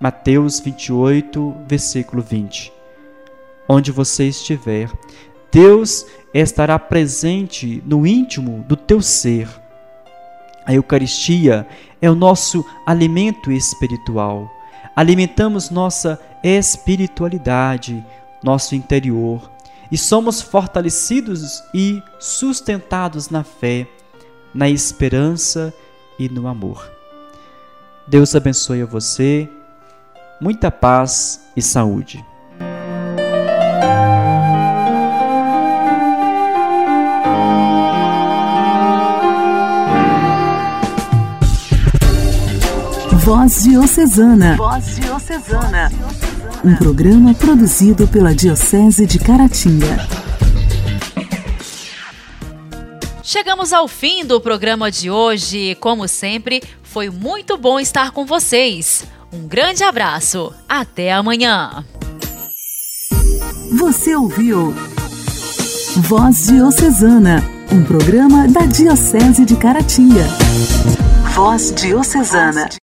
Mateus 0.00 0.60
28, 0.60 1.56
versículo 1.68 2.22
20. 2.22 2.72
Onde 3.68 3.92
você 3.92 4.28
estiver, 4.28 4.90
Deus 5.52 6.06
estará 6.32 6.78
presente 6.78 7.82
no 7.84 8.06
íntimo 8.06 8.64
do 8.66 8.76
teu 8.76 9.02
ser 9.02 9.59
a 10.64 10.74
Eucaristia 10.74 11.66
é 12.00 12.10
o 12.10 12.14
nosso 12.14 12.64
alimento 12.86 13.50
espiritual. 13.50 14.50
Alimentamos 14.94 15.70
nossa 15.70 16.20
espiritualidade, 16.42 18.04
nosso 18.42 18.74
interior, 18.74 19.50
e 19.90 19.98
somos 19.98 20.40
fortalecidos 20.40 21.62
e 21.74 22.02
sustentados 22.18 23.28
na 23.28 23.42
fé, 23.42 23.86
na 24.54 24.68
esperança 24.68 25.72
e 26.18 26.28
no 26.28 26.46
amor. 26.46 26.90
Deus 28.06 28.34
abençoe 28.34 28.82
a 28.82 28.86
você, 28.86 29.48
muita 30.40 30.70
paz 30.70 31.48
e 31.56 31.62
saúde. 31.62 32.24
Voz 43.30 43.62
Diocesana. 43.62 44.56
Voz 44.56 44.96
Diocesana. 44.96 45.88
Um 46.64 46.74
programa 46.74 47.32
produzido 47.32 48.08
pela 48.08 48.34
Diocese 48.34 49.06
de 49.06 49.20
Caratinga. 49.20 50.04
Chegamos 53.22 53.72
ao 53.72 53.86
fim 53.86 54.24
do 54.24 54.40
programa 54.40 54.90
de 54.90 55.12
hoje. 55.12 55.76
Como 55.76 56.08
sempre, 56.08 56.60
foi 56.82 57.08
muito 57.08 57.56
bom 57.56 57.78
estar 57.78 58.10
com 58.10 58.26
vocês. 58.26 59.04
Um 59.32 59.46
grande 59.46 59.84
abraço. 59.84 60.52
Até 60.68 61.12
amanhã. 61.12 61.84
Você 63.78 64.16
ouviu 64.16 64.74
Voz 65.98 66.48
Diocesana, 66.48 67.44
um 67.70 67.84
programa 67.84 68.48
da 68.48 68.62
Diocese 68.62 69.44
de 69.44 69.54
Caratinga. 69.54 70.24
Voz 71.32 71.72
Diocesana. 71.72 72.80